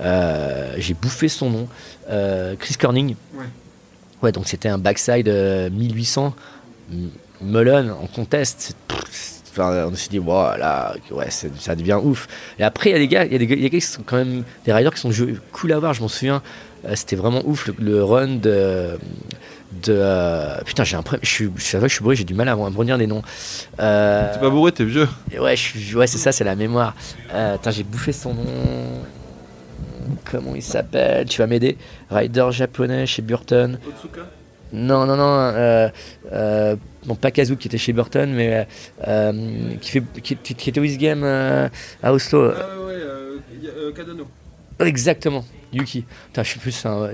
[0.00, 1.68] euh, J'ai bouffé son nom.
[2.10, 3.14] euh, Chris Corning.
[3.34, 3.44] Ouais.
[4.22, 6.34] Ouais, donc c'était un backside euh, 1800.
[6.92, 7.10] M-
[7.42, 8.74] Mullen en contest.
[9.50, 12.28] Enfin, on s'est dit, voilà, ouais, ça devient ouf.
[12.58, 14.16] Et après, il y a des gars, il y a des gars, qui sont quand
[14.16, 15.10] même des riders qui sont
[15.52, 15.94] cool à voir.
[15.94, 16.42] Je m'en souviens,
[16.86, 18.98] euh, c'était vraiment ouf le, le run de.
[19.82, 21.20] De euh, putain, j'ai un problème.
[21.22, 23.22] Je suis, vrai que je suis bourré, j'ai du mal à retenir des noms.
[23.80, 25.08] Euh, T'es pas bourré, t'es vieux.
[25.38, 26.94] Ouais, je suis- ouais, c'est ça, c'est la mémoire.
[27.32, 28.44] Euh, j'ai bouffé son nom.
[30.30, 31.26] Comment il s'appelle?
[31.26, 31.76] Tu vas m'aider?
[32.10, 33.78] Rider japonais chez Burton.
[34.72, 35.52] Non, non, non.
[35.54, 35.88] Euh,
[36.32, 38.66] euh, bon, pas Kazu qui était chez Burton, mais
[39.80, 41.24] qui, fait, qui, était Game
[42.02, 42.52] à Oslo.
[42.56, 44.26] Ah ouais, Kadano.
[44.78, 46.04] Exactement, Yuki.
[46.28, 47.10] Putain, je suis plus un.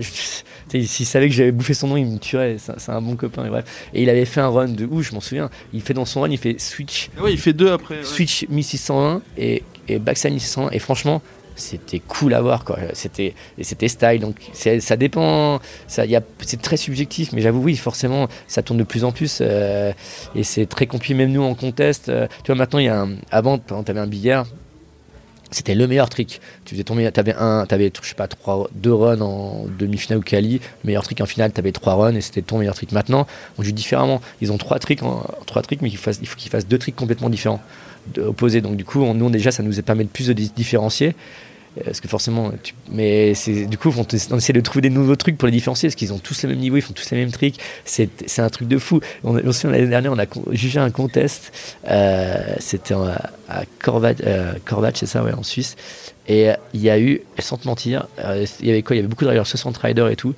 [0.68, 2.56] S'il savait que j'avais bouffé son nom, il me tuerait.
[2.58, 3.44] C'est un- bon copain.
[3.46, 3.64] Et, bref.
[3.94, 5.50] et il avait fait un run de ouf, je m'en souviens.
[5.72, 7.98] Il fait dans son run, il fait Switch Ah ouais, il fait deux après.
[7.98, 8.04] ouais.
[8.04, 11.22] Switch 1601 et, et Backside 1601 et franchement
[11.54, 16.78] c'était cool à voir quoi c'était c'était style donc ça dépend ça y c'est très
[16.78, 19.92] subjectif mais j'avoue oui forcément ça tourne de plus en plus euh,
[20.34, 23.02] et c'est très compliqué même nous en contest euh, tu vois maintenant il y a
[23.02, 24.46] un, avant tu avais un billard
[25.52, 26.40] c'était le meilleur trick.
[26.64, 30.22] Tu faisais tomber, t'avais un, t'avais je sais pas trois, deux runs en demi-finale ou
[30.22, 32.92] quali, meilleur trick en finale, t'avais trois runs et c'était ton meilleur trick.
[32.92, 33.26] Maintenant,
[33.58, 34.20] on joue différemment.
[34.40, 36.78] Ils ont trois tricks, en- trois tricks, mais il faut, il faut qu'ils fassent deux
[36.78, 37.60] tricks complètement différents,
[38.18, 38.60] opposés.
[38.60, 41.14] Donc du coup, nous déjà, ça nous permet de plus de di- différencier.
[41.78, 43.32] Euh, Parce que forcément, tu- mais
[43.66, 46.12] du coup, on, on essaie de trouver des nouveaux trucs pour les différencier parce qu'ils
[46.12, 47.58] ont tous le même niveau, ils font tous les mêmes tricks.
[47.84, 49.00] C'est un truc de fou.
[49.24, 51.52] On, a- on se souvient, l'année dernière, on a jugé un contest.
[51.88, 52.94] euh, C'était
[53.48, 54.52] à Corvat, euh,
[54.94, 55.76] c'est ça, ouais, en Suisse.
[56.28, 58.06] Et il y a eu, sans te mentir,
[58.60, 58.94] il y avait quoi?
[58.94, 60.34] Il y avait beaucoup de riders, 60 riders et tout.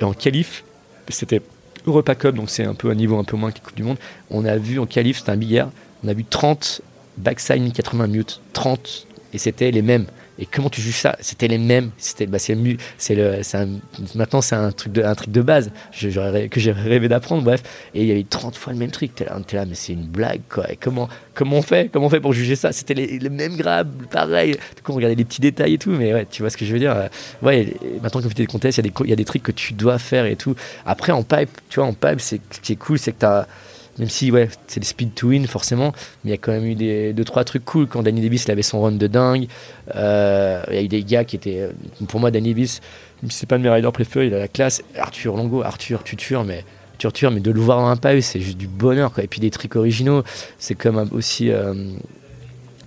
[0.00, 0.64] Et en qualif,
[1.08, 1.42] c'était
[1.86, 3.98] Europa Cup, donc c'est un peu un niveau un peu moins que Coupe du Monde.
[4.30, 5.70] On a vu en qualif, c'était un billard,
[6.04, 6.80] on a vu 30
[7.18, 10.06] backside 80 mute, 30, et c'était les mêmes.
[10.38, 11.16] Et comment tu juges ça?
[11.20, 11.90] C'était les mêmes.
[11.96, 13.66] C'était, bah, c'est, le, c'est
[14.14, 17.42] maintenant c'est un truc de, un truc de base que j'ai rêvé d'apprendre.
[17.42, 17.62] Bref,
[17.94, 19.14] et il y avait 30 fois le même truc.
[19.14, 20.70] T'es là, t'es là, mais c'est une blague quoi.
[20.70, 21.90] Et comment, comment on fait?
[21.92, 22.72] Comment on fait pour juger ça?
[22.72, 24.52] C'était les, les mêmes grabs, pareil.
[24.76, 25.90] Du coup, on regardait les petits détails et tout.
[25.90, 27.08] Mais ouais, tu vois ce que je veux dire Euh,
[27.42, 27.74] Ouais.
[28.02, 29.72] maintenant, comme tu des contests, il y a des, y a des trucs que tu
[29.72, 30.54] dois faire et tout.
[30.84, 33.46] Après, en pipe, tu vois, en pipe, c'est, ce qui est cool, c'est que t'as
[33.98, 35.92] même si ouais, c'est des speed to win forcément,
[36.22, 38.48] mais il y a quand même eu des deux trois trucs cool quand Danny Davis
[38.48, 39.48] avait son run de dingue.
[39.94, 41.72] Euh, Il y a eu des gars qui étaient euh,
[42.08, 42.80] pour moi Danny Davis,
[43.30, 44.82] c'est pas le meilleur rider préféré, il a la classe.
[44.98, 46.64] Arthur Longo, Arthur Tutur, mais
[46.98, 49.24] Tutur, mais de le voir dans un pipe, c'est juste du bonheur quoi.
[49.24, 50.22] Et puis des tricks originaux,
[50.58, 51.74] c'est comme aussi euh,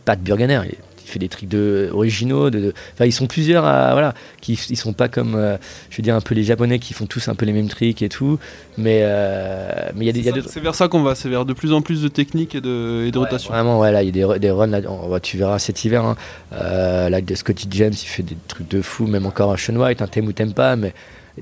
[0.06, 0.62] Pat Burganer.
[1.10, 2.50] Fait des trucs de, originaux.
[2.50, 5.58] De, de- enfin, ils sont plusieurs à, voilà, qui ils sont pas comme, euh,
[5.90, 8.02] je veux dire, un peu les Japonais qui font tous un peu les mêmes tricks
[8.02, 8.40] et tout.
[8.78, 11.46] Mais euh, mais il y a des, a C'est vers ça qu'on va, c'est vers
[11.46, 13.54] de plus en plus de techniques et de, et de Ouais, rotation.
[13.54, 16.04] Vraiment, ouais, là, il y a des, des runs, là, on tu verras cet hiver.
[16.06, 16.16] Hein.
[16.54, 19.76] Euh, là, de Scotty James, il fait des trucs de fou, même encore un Sean
[19.76, 20.94] White, un t'aimes ou t'aimes pas, mais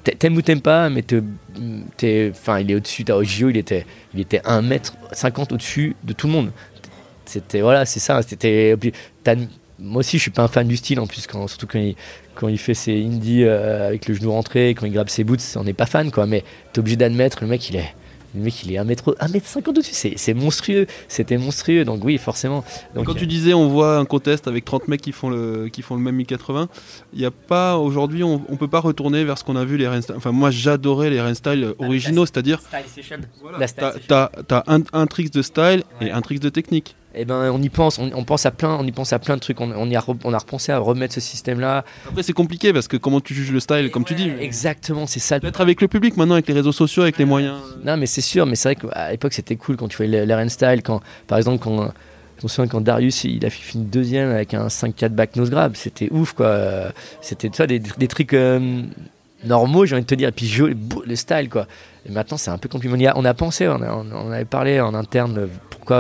[0.04, 1.04] t'a- t'aimes ou t'aimes pas, mais
[2.32, 3.04] enfin, il est au-dessus.
[3.24, 6.52] JO, il était, il était 1m50 au-dessus de tout le monde.
[7.28, 8.22] C'était, voilà, c'est ça.
[8.22, 8.76] C'était,
[9.80, 11.96] moi aussi, je suis pas un fan du style, en plus, quand, surtout quand il,
[12.36, 15.40] quand il fait ses indies euh, avec le genou rentré, quand il grabe ses boots,
[15.56, 16.26] on n'est pas fan, quoi.
[16.26, 17.94] Mais t'es obligé d'admettre, le mec, il est.
[18.36, 22.64] Le mec, il est 1m, 1m50 au-dessus, c'est c'est monstrueux, c'était monstrueux, donc oui, forcément.
[22.94, 25.82] Donc, Quand tu disais on voit un contest avec 30 mecs qui font le, qui
[25.82, 26.68] font le même 1080,
[27.14, 29.78] il y a pas aujourd'hui on, on peut pas retourner vers ce qu'on a vu
[29.78, 30.16] les Rainstyle.
[30.18, 33.18] Enfin moi j'adorais les Rainstyle originaux, c'est-à-dire Style Session.
[33.42, 34.06] voilà, t'as, Session.
[34.08, 36.96] t'as- t'as un, un tricks de style et un tricks de technique.
[37.20, 39.36] Eh ben, on y pense, on, on pense à plein, on y pense à plein
[39.36, 39.60] de trucs.
[39.60, 41.84] On, on y a, re- on a repensé à remettre ce système-là.
[42.08, 44.32] Après c'est compliqué parce que comment tu juges le style comme tu dis.
[44.40, 45.40] Exactement, c'est ça.
[45.40, 47.58] Peut-être avec le public maintenant avec les réseaux sociaux avec les moyens.
[47.84, 50.50] Non, mais c'est sûr, mais c'est vrai qu'à l'époque c'était cool quand tu voyais l'Aren
[50.50, 51.92] Style, quand, par exemple, quand,
[52.40, 55.76] je me souviens quand Darius il a fini deuxième avec un 5-4 back nose grab,
[55.76, 56.92] c'était ouf quoi.
[57.22, 58.82] C'était vois, des, des trucs euh,
[59.44, 61.66] normaux, j'ai envie de te dire, et puis beau- le style quoi.
[62.08, 62.94] Et maintenant c'est un peu compliqué.
[62.96, 65.48] On, a- on a pensé, on, a- on- on avait parlé en interne,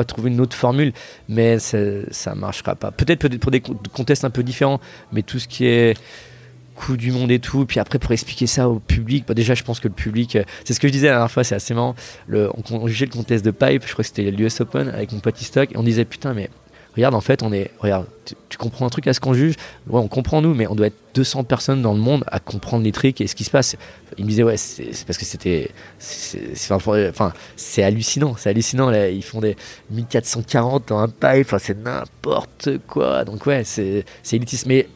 [0.05, 0.93] trouver une autre formule,
[1.29, 2.91] mais ça marchera pas.
[2.91, 4.79] Peut-être pour des con- contests un peu différents,
[5.11, 5.97] mais tout ce qui est
[6.75, 7.65] Coupe du Monde et tout.
[7.65, 10.43] Puis après, pour expliquer ça au public, bah, déjà, je pense que le public, euh,
[10.63, 11.95] c'est ce que je disais la dernière fois, c'est assez marrant.
[12.27, 15.11] Le, on, on jugeait le contest de pipe, je crois que c'était l'US Open avec
[15.11, 16.49] mon pote Stock, et on disait putain, mais
[16.97, 18.05] regarde, en fait, on est, regarde,
[18.49, 19.55] tu, comprends un truc à ce qu'on juge?
[19.87, 22.83] Ouais, on comprend nous, mais on doit être 200 personnes dans le monde à comprendre
[22.83, 23.75] les tricks et ce qui se passe.
[24.17, 25.71] Il me disait, ouais, c'est parce que c'était,
[26.71, 28.89] enfin, c'est hallucinant, c'est hallucinant.
[28.89, 29.55] Là, ils font des
[29.91, 33.23] 1440 dans un pipe, enfin, c'est n'importe quoi.
[33.25, 34.65] Donc, ouais, c'est élitiste.
[34.65, 34.87] Mais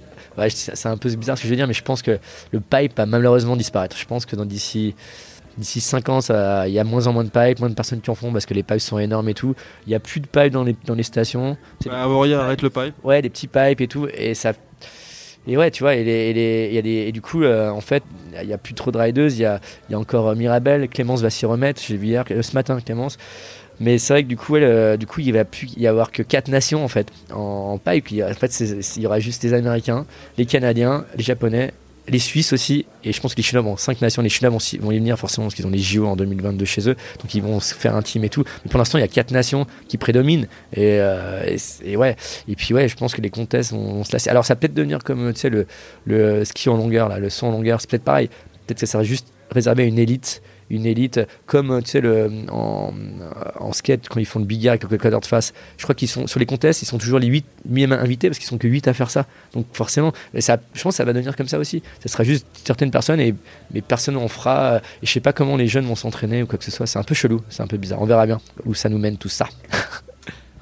[0.50, 2.20] c'est un peu bizarre ce que je veux dire, mais je pense que
[2.52, 3.98] le pipe va malheureusement disparaître.
[3.98, 4.96] Je pense que dans d'ici
[5.62, 6.20] D'ici 5 ans,
[6.66, 8.48] il y a moins en moins de pipes, moins de personnes qui en font parce
[8.48, 9.54] que les pipes sont énormes et tout.
[9.86, 11.56] Il n'y a plus de pipes dans les, dans les stations.
[11.86, 12.96] Bah, arrête le pipe.
[13.04, 14.08] Ouais, des petits pipes et tout.
[14.12, 14.54] Et ça.
[15.46, 18.02] Et ouais, tu vois, et, les, y a des, et du coup, euh, en fait,
[18.42, 19.30] il n'y a plus trop de riders.
[19.30, 20.90] Il y a, y a, encore euh, Mirabel.
[20.90, 21.80] Clémence va s'y remettre.
[21.88, 23.20] J'ai vu hier, euh, ce matin, Clémence.
[23.80, 26.50] Mais c'est vrai que du coup, du coup, il va plus y avoir que 4
[26.50, 28.10] nations en fait en, pipe.
[28.24, 30.06] en fait, il y aura juste les Américains,
[30.38, 31.74] les Canadiens, les Japonais
[32.08, 34.58] les Suisses aussi, et je pense que les Chinois, bon, 5 nations, les Chinois vont,
[34.80, 37.42] vont y venir forcément parce qu'ils ont les JO en 2022 chez eux, donc ils
[37.42, 38.44] vont se faire un team et tout.
[38.64, 40.48] Mais pour l'instant, il y a 4 nations qui prédominent,
[40.78, 42.16] euh, et, ouais,
[42.48, 44.30] et puis ouais, je pense que les contests vont, se lasser.
[44.30, 45.68] Alors ça peut être devenir comme, tu sais, le,
[46.06, 48.30] le ski en longueur, là, le saut en longueur, c'est peut-être pareil.
[48.66, 50.42] Peut-être que ça sera juste réservé à une élite
[50.72, 52.94] une élite, comme tu sais, le, en,
[53.74, 56.08] skate, quand ils font le big air avec le cadre de face, je crois qu'ils
[56.08, 57.46] sont sur les contests, ils sont toujours les 8
[57.92, 59.26] invités parce qu'ils sont que 8 à faire ça.
[59.54, 61.84] Donc forcément, ça, je pense que ça va devenir comme ça aussi.
[62.02, 63.36] Ce sera juste certaines personnes, et,
[63.74, 64.78] mais personne en fera.
[65.02, 66.88] Et je sais pas comment les jeunes vont s'entraîner ou quoi que ce soit.
[66.88, 68.02] C'est un peu chelou, c'est un peu bizarre.
[68.02, 69.48] On verra bien où ça nous mène tout ça.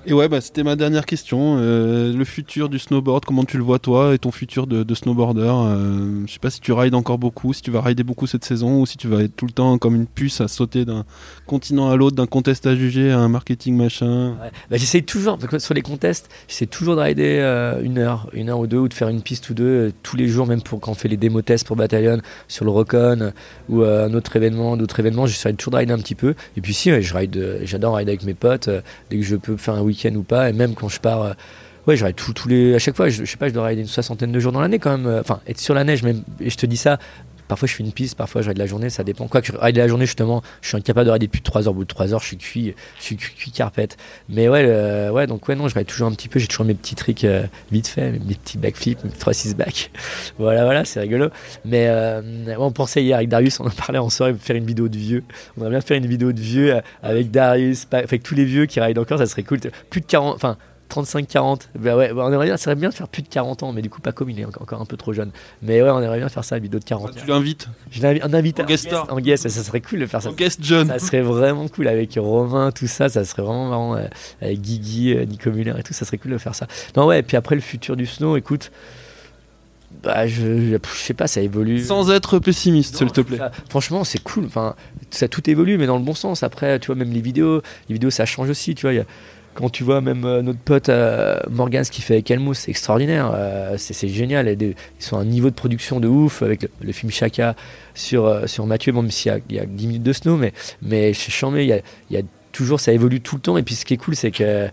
[0.05, 1.57] Et ouais, bah, c'était ma dernière question.
[1.59, 5.41] Euh, le futur du snowboard, comment tu le vois toi et ton futur de, snowboarder
[5.41, 8.45] euh, Je sais pas si tu rides encore beaucoup, si tu vas rider beaucoup cette
[8.45, 11.03] saison ou si tu vas être tout le temps comme une puce à sauter d'un
[11.47, 14.37] continent à l'autre, d'un contest à juger à un marketing machin.
[14.41, 14.51] Ouais.
[14.69, 18.59] Bah, j'essaye toujours, sur les contests, j'essaie toujours de rider euh, une heure, une heure
[18.59, 20.91] ou deux ou de faire une piste ou deux tous les jours, même pour quand
[20.91, 23.33] on fait les démo tests pour Battalion sur le Rocon
[23.67, 26.35] ou un autre événement, d'autres événements, j'essaie toujours de rider un petit peu.
[26.55, 28.69] Et puis si, je ride, j'adore rider avec mes potes
[29.09, 30.49] dès que je peux faire un week-end ou pas.
[30.49, 31.33] Et même quand je pars, euh,
[31.87, 32.75] ouais, ride tous les.
[32.75, 34.79] À chaque fois, je, sais pas, je dois rider une soixantaine de jours dans l'année
[34.79, 35.07] quand même.
[35.07, 36.23] Euh, enfin, être sur la neige, même.
[36.39, 36.99] Et je te dis ça.
[37.49, 39.27] Parfois je fais une piste, parfois je ride la journée, ça dépend.
[39.27, 41.67] Quoi que je ride la journée, justement, je suis incapable de rider plus de 3
[41.67, 41.73] heures.
[41.73, 43.97] Au bout de 3 heures, je suis cuit, je suis cuit, carpette.
[44.29, 46.39] Mais ouais, ouais, donc ouais, non, je ride toujours un petit peu.
[46.39, 49.91] J'ai toujours mes petits tricks euh, vite fait, mes, petits backflips, mes 3-6 back.
[50.37, 51.29] voilà, voilà, c'est rigolo.
[51.65, 51.89] Mais
[52.57, 55.23] on pensait hier avec Darius, on en parlait en soirée, faire une vidéo de vieux.
[55.57, 58.79] On aimerait bien faire une vidéo de vieux avec Darius, avec tous les vieux qui
[58.79, 59.59] rident encore, ça serait cool.
[59.89, 60.57] Plus de 40, enfin,
[60.89, 61.61] 35-40.
[61.77, 63.71] Bah ouais, bah on aimerait bien, ça serait bien de faire plus de 40 ans,
[63.71, 65.31] mais du coup, pas comme il est encore un peu trop jeune.
[65.61, 67.13] Mais ouais, on aimerait bien faire ça, une vidéo de 40 ans.
[67.15, 69.11] Tu l'invites Je l'invite, en guest star.
[69.11, 70.29] En guest, ça serait cool de faire ça.
[70.29, 70.87] En guest jeune.
[70.87, 73.95] Ça serait vraiment cool avec Romain, tout ça, ça serait vraiment marrant.
[73.95, 74.05] Euh,
[74.41, 76.67] avec Guigui, euh, Nico Muller et tout, ça serait cool de faire ça.
[76.95, 78.71] Non, ouais, et puis après, le futur du snow, écoute.
[80.03, 81.83] Bah, je, je, sais pas, ça évolue.
[81.83, 83.39] Sans être pessimiste, s'il te plaît.
[83.69, 84.45] franchement, c'est cool.
[84.45, 84.75] Enfin,
[85.09, 86.43] ça tout évolue, mais dans le bon sens.
[86.43, 88.75] Après, tu vois, même les vidéos, les vidéos, ça change aussi.
[88.75, 89.05] Tu vois, il y a
[89.53, 92.71] quand tu vois même euh, notre pote euh, Morgan ce qu'il fait avec Elmos, c'est
[92.71, 94.47] extraordinaire, euh, c'est génial.
[94.47, 97.55] Ils sont à un niveau de production de ouf avec le, film Chaka
[97.93, 101.13] sur, sur Mathieu, bon, même s'il y, y, a 10 minutes de snow, mais, mais
[101.13, 103.57] chez Chambé, il y il y a toujours, ça évolue tout le temps.
[103.57, 104.69] Et puis ce qui est cool, c'est que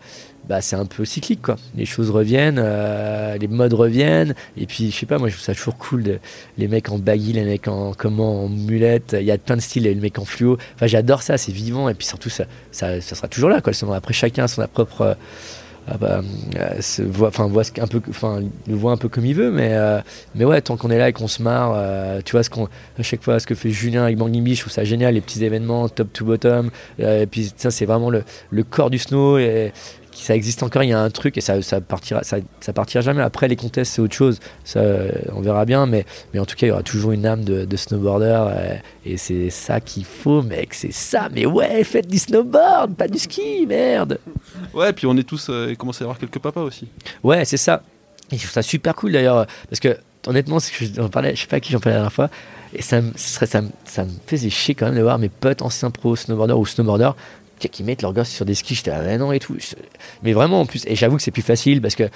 [0.48, 1.56] bah, c'est un peu cyclique quoi.
[1.76, 5.44] Les choses reviennent, euh, les modes reviennent, et puis je sais pas, moi je trouve
[5.44, 6.18] ça toujours cool
[6.58, 9.60] les mecs en baggy, les mecs en comment en mulette, il y a plein de
[9.60, 10.58] styles, les mecs en fluo.
[10.74, 11.88] Enfin j'adore ça, c'est vivant.
[11.88, 13.72] Et puis surtout ça, ça, sera toujours là quoi.
[13.94, 15.16] Après chacun a son propre
[15.88, 16.20] ah bah,
[16.56, 19.70] euh, voit, enfin voit un peu, enfin le voit un peu comme il veut, mais
[19.72, 20.00] euh,
[20.34, 22.64] mais ouais, tant qu'on est là et qu'on se marre, euh, tu vois ce qu'on,
[22.98, 25.44] à chaque fois ce que fait Julien avec Bangui je trouve ça génial, les petits
[25.44, 29.38] événements top to bottom, et puis ça c'est vraiment le, le corps du snow.
[29.38, 29.72] Et
[30.22, 33.00] ça existe encore, il y a un truc et ça, ça partira, ça, ça, partira
[33.00, 33.22] jamais.
[33.22, 34.80] Après, les contests, c'est autre chose, ça,
[35.32, 37.76] on verra bien, mais, mais en tout cas, il y aura toujours une âme de,
[37.76, 41.28] snowboarder euh, et, c'est ça qu'il faut, mec, c'est ça.
[41.32, 44.18] Mais ouais, faites du snowboard, pas du ski, merde.
[44.72, 46.88] Ouais, puis on est tous, euh, il commence à y avoir quelques papas aussi.
[47.22, 47.82] Ouais, c'est ça.
[48.32, 49.96] Et je trouve ça super cool d'ailleurs, parce que
[50.26, 52.30] honnêtement, ce que j'en parlais, je sais pas à qui j'en parlais la dernière fois,
[52.74, 55.90] et ça, ça, ça, ça me faisait chier quand même de voir mes potes anciens
[55.90, 57.16] pro snowboarders ou snowboarders
[57.58, 59.56] qui mettent leurs gosses sur des skis, j'étais à non et tout.
[60.22, 62.08] Mais vraiment en plus, et j'avoue que c'est plus facile parce que euh,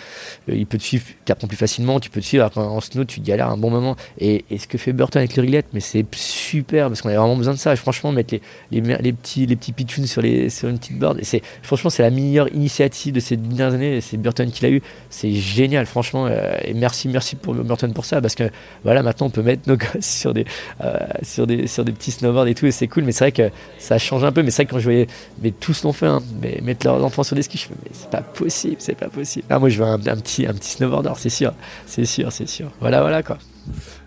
[0.49, 3.20] il peut te suivre, tu apprends plus facilement, tu peux te suivre en snow, tu
[3.20, 3.97] galères un bon moment.
[4.18, 7.36] Et, ce que fait Burton avec les rillettes, mais c'est super parce qu'on a vraiment
[7.36, 7.74] besoin de ça.
[7.76, 8.34] franchement, mettre
[8.70, 8.80] les,
[9.12, 11.20] petits les petits pitchouns sur sur une petite board,
[11.62, 14.01] franchement c'est la meilleure initiative de ces dernières années.
[14.01, 16.26] C'est Burton qui l'a eu, c'est génial, franchement.
[16.26, 18.51] Euh, et merci merci pour Burton pour ça parce que
[18.84, 20.45] voilà maintenant on peut mettre nos gosses sur des
[20.82, 23.05] euh, sur des sur des petits snowboards et tout et c'est cool.
[23.05, 24.43] Mais c'est vrai que ça change un peu.
[24.43, 25.07] Mais c'est vrai que quand je voyais
[25.41, 26.20] mais tous l'ont fait, hein.
[26.41, 29.47] mais mettre leurs enfants sur des skis, je mais c'est pas possible, c'est pas possible.
[29.51, 31.53] Ah, moi, je veux un, petit, un petit snowboarder, c'est sûr,
[31.86, 32.70] c'est sûr, c'est sûr.
[32.80, 33.38] Voilà, voilà, quoi.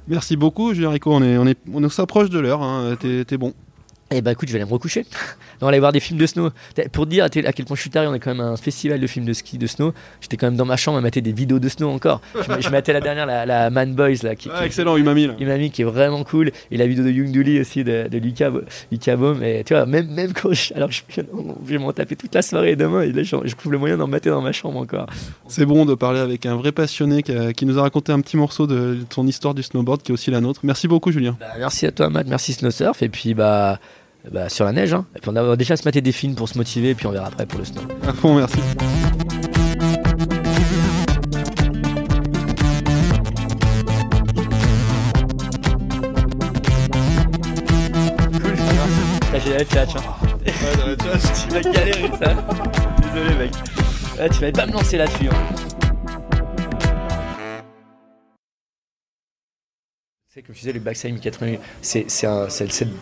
[0.08, 1.14] Merci beaucoup, Julien Rico.
[1.14, 2.62] On, est, on, est, on s'approche de l'heure.
[2.62, 2.98] Hein.
[3.00, 3.54] T'es bon.
[4.16, 5.06] Eh bah écoute, je vais aller me recoucher.
[5.62, 6.50] on aller voir des films de snow.
[6.92, 9.08] Pour dire à quel point je suis taré, on a quand même un festival de
[9.08, 9.94] films de ski de snow.
[10.22, 12.22] J'étais quand même dans ma chambre à mater des vidéos de snow encore.
[12.60, 14.24] Je, mettais la dernière, la, Man Boys.
[14.24, 15.28] Là, qui, ah, excellent, Umami.
[15.28, 15.36] Là.
[15.40, 16.52] Umami qui est vraiment cool.
[16.72, 18.52] Et la vidéo de Young Dooley aussi, de, de Lucas,
[18.92, 19.42] Lucas Baum.
[19.44, 20.74] Et tu vois, même, même quand je.
[20.74, 21.02] Alors je,
[21.64, 23.02] vais m'en taper toute la soirée demain.
[23.02, 25.08] Et là, je, trouve le moyen d'en mater dans ma chambre encore.
[25.48, 28.68] C'est bon de parler avec un vrai passionné qui, nous a raconté un petit morceau
[28.68, 30.60] de, son histoire du snowboard qui est aussi la nôtre.
[30.64, 31.38] Merci beaucoup, Julien.
[31.40, 32.28] Bah, merci à toi, Matt.
[32.28, 33.02] Merci Snowsurf.
[33.02, 33.80] Et puis, bah.
[34.32, 34.94] Bah, sur la neige.
[34.94, 35.06] Hein.
[35.16, 37.12] Et puis on va déjà se mater des films pour se motiver, et puis on
[37.12, 37.82] verra après pour le snow.
[38.08, 38.60] À fond, merci.
[48.42, 48.56] Cool,
[49.46, 49.96] j'ai la tchatch.
[49.96, 50.02] Hein.
[50.46, 51.48] Ouais, dans la tchatch.
[51.48, 52.34] tu vas galérer ça.
[53.14, 53.52] Désolé, mec.
[54.20, 55.28] Ah, tu vas pas me lancer là-dessus.
[55.28, 55.93] Hein.
[60.36, 62.50] C'est comme je disais, le backside 80, c'est le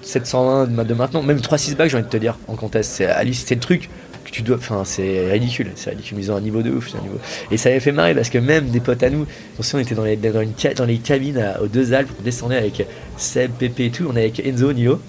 [0.02, 2.92] 720 de maintenant, même 3-6 bacs, j'ai envie de te dire, en contest.
[2.92, 3.90] C'est le truc
[4.26, 4.58] que tu dois.
[4.58, 6.18] Enfin, c'est ridicule, c'est ridicule.
[6.20, 7.20] Ils ont un niveau de ouf, un niveau.
[7.50, 9.26] Et ça avait fait marrer parce que même des potes à nous,
[9.58, 13.86] on était dans les, dans, les cabines aux deux Alpes, on descendait avec Seb, Pépé
[13.86, 15.02] et tout, on est avec Enzo, Nilo.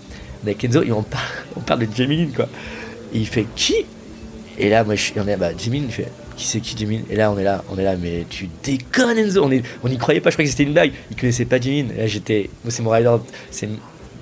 [0.45, 2.49] On est avec Enzo et on parle, de Jamie quoi.
[3.13, 3.85] Il fait qui?
[4.61, 6.07] Et là, moi, je, on est, bah, Jamie, il fait
[6.37, 9.19] qui c'est qui Jimin Et là, on est là, on est là, mais tu déconnes
[9.19, 10.93] Enzo, on est, on y croyait pas, je croyais que c'était une blague.
[11.11, 11.93] Il connaissait pas Jimin.
[11.95, 13.17] là, j'étais, moi c'est mon rider,
[13.51, 13.69] c'est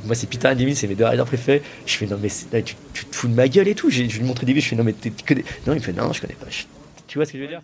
[0.05, 1.63] moi c'est Peter et Jimin, c'est mes deux riders préférés.
[1.87, 2.29] Je fais non mais
[2.63, 3.91] tu, tu, te fous de ma gueule et tout.
[3.91, 5.45] Je lui montre des je fais non mais que des...
[5.67, 6.47] non il me fait non je connais pas.
[7.07, 7.61] tu vois ce que je veux dire?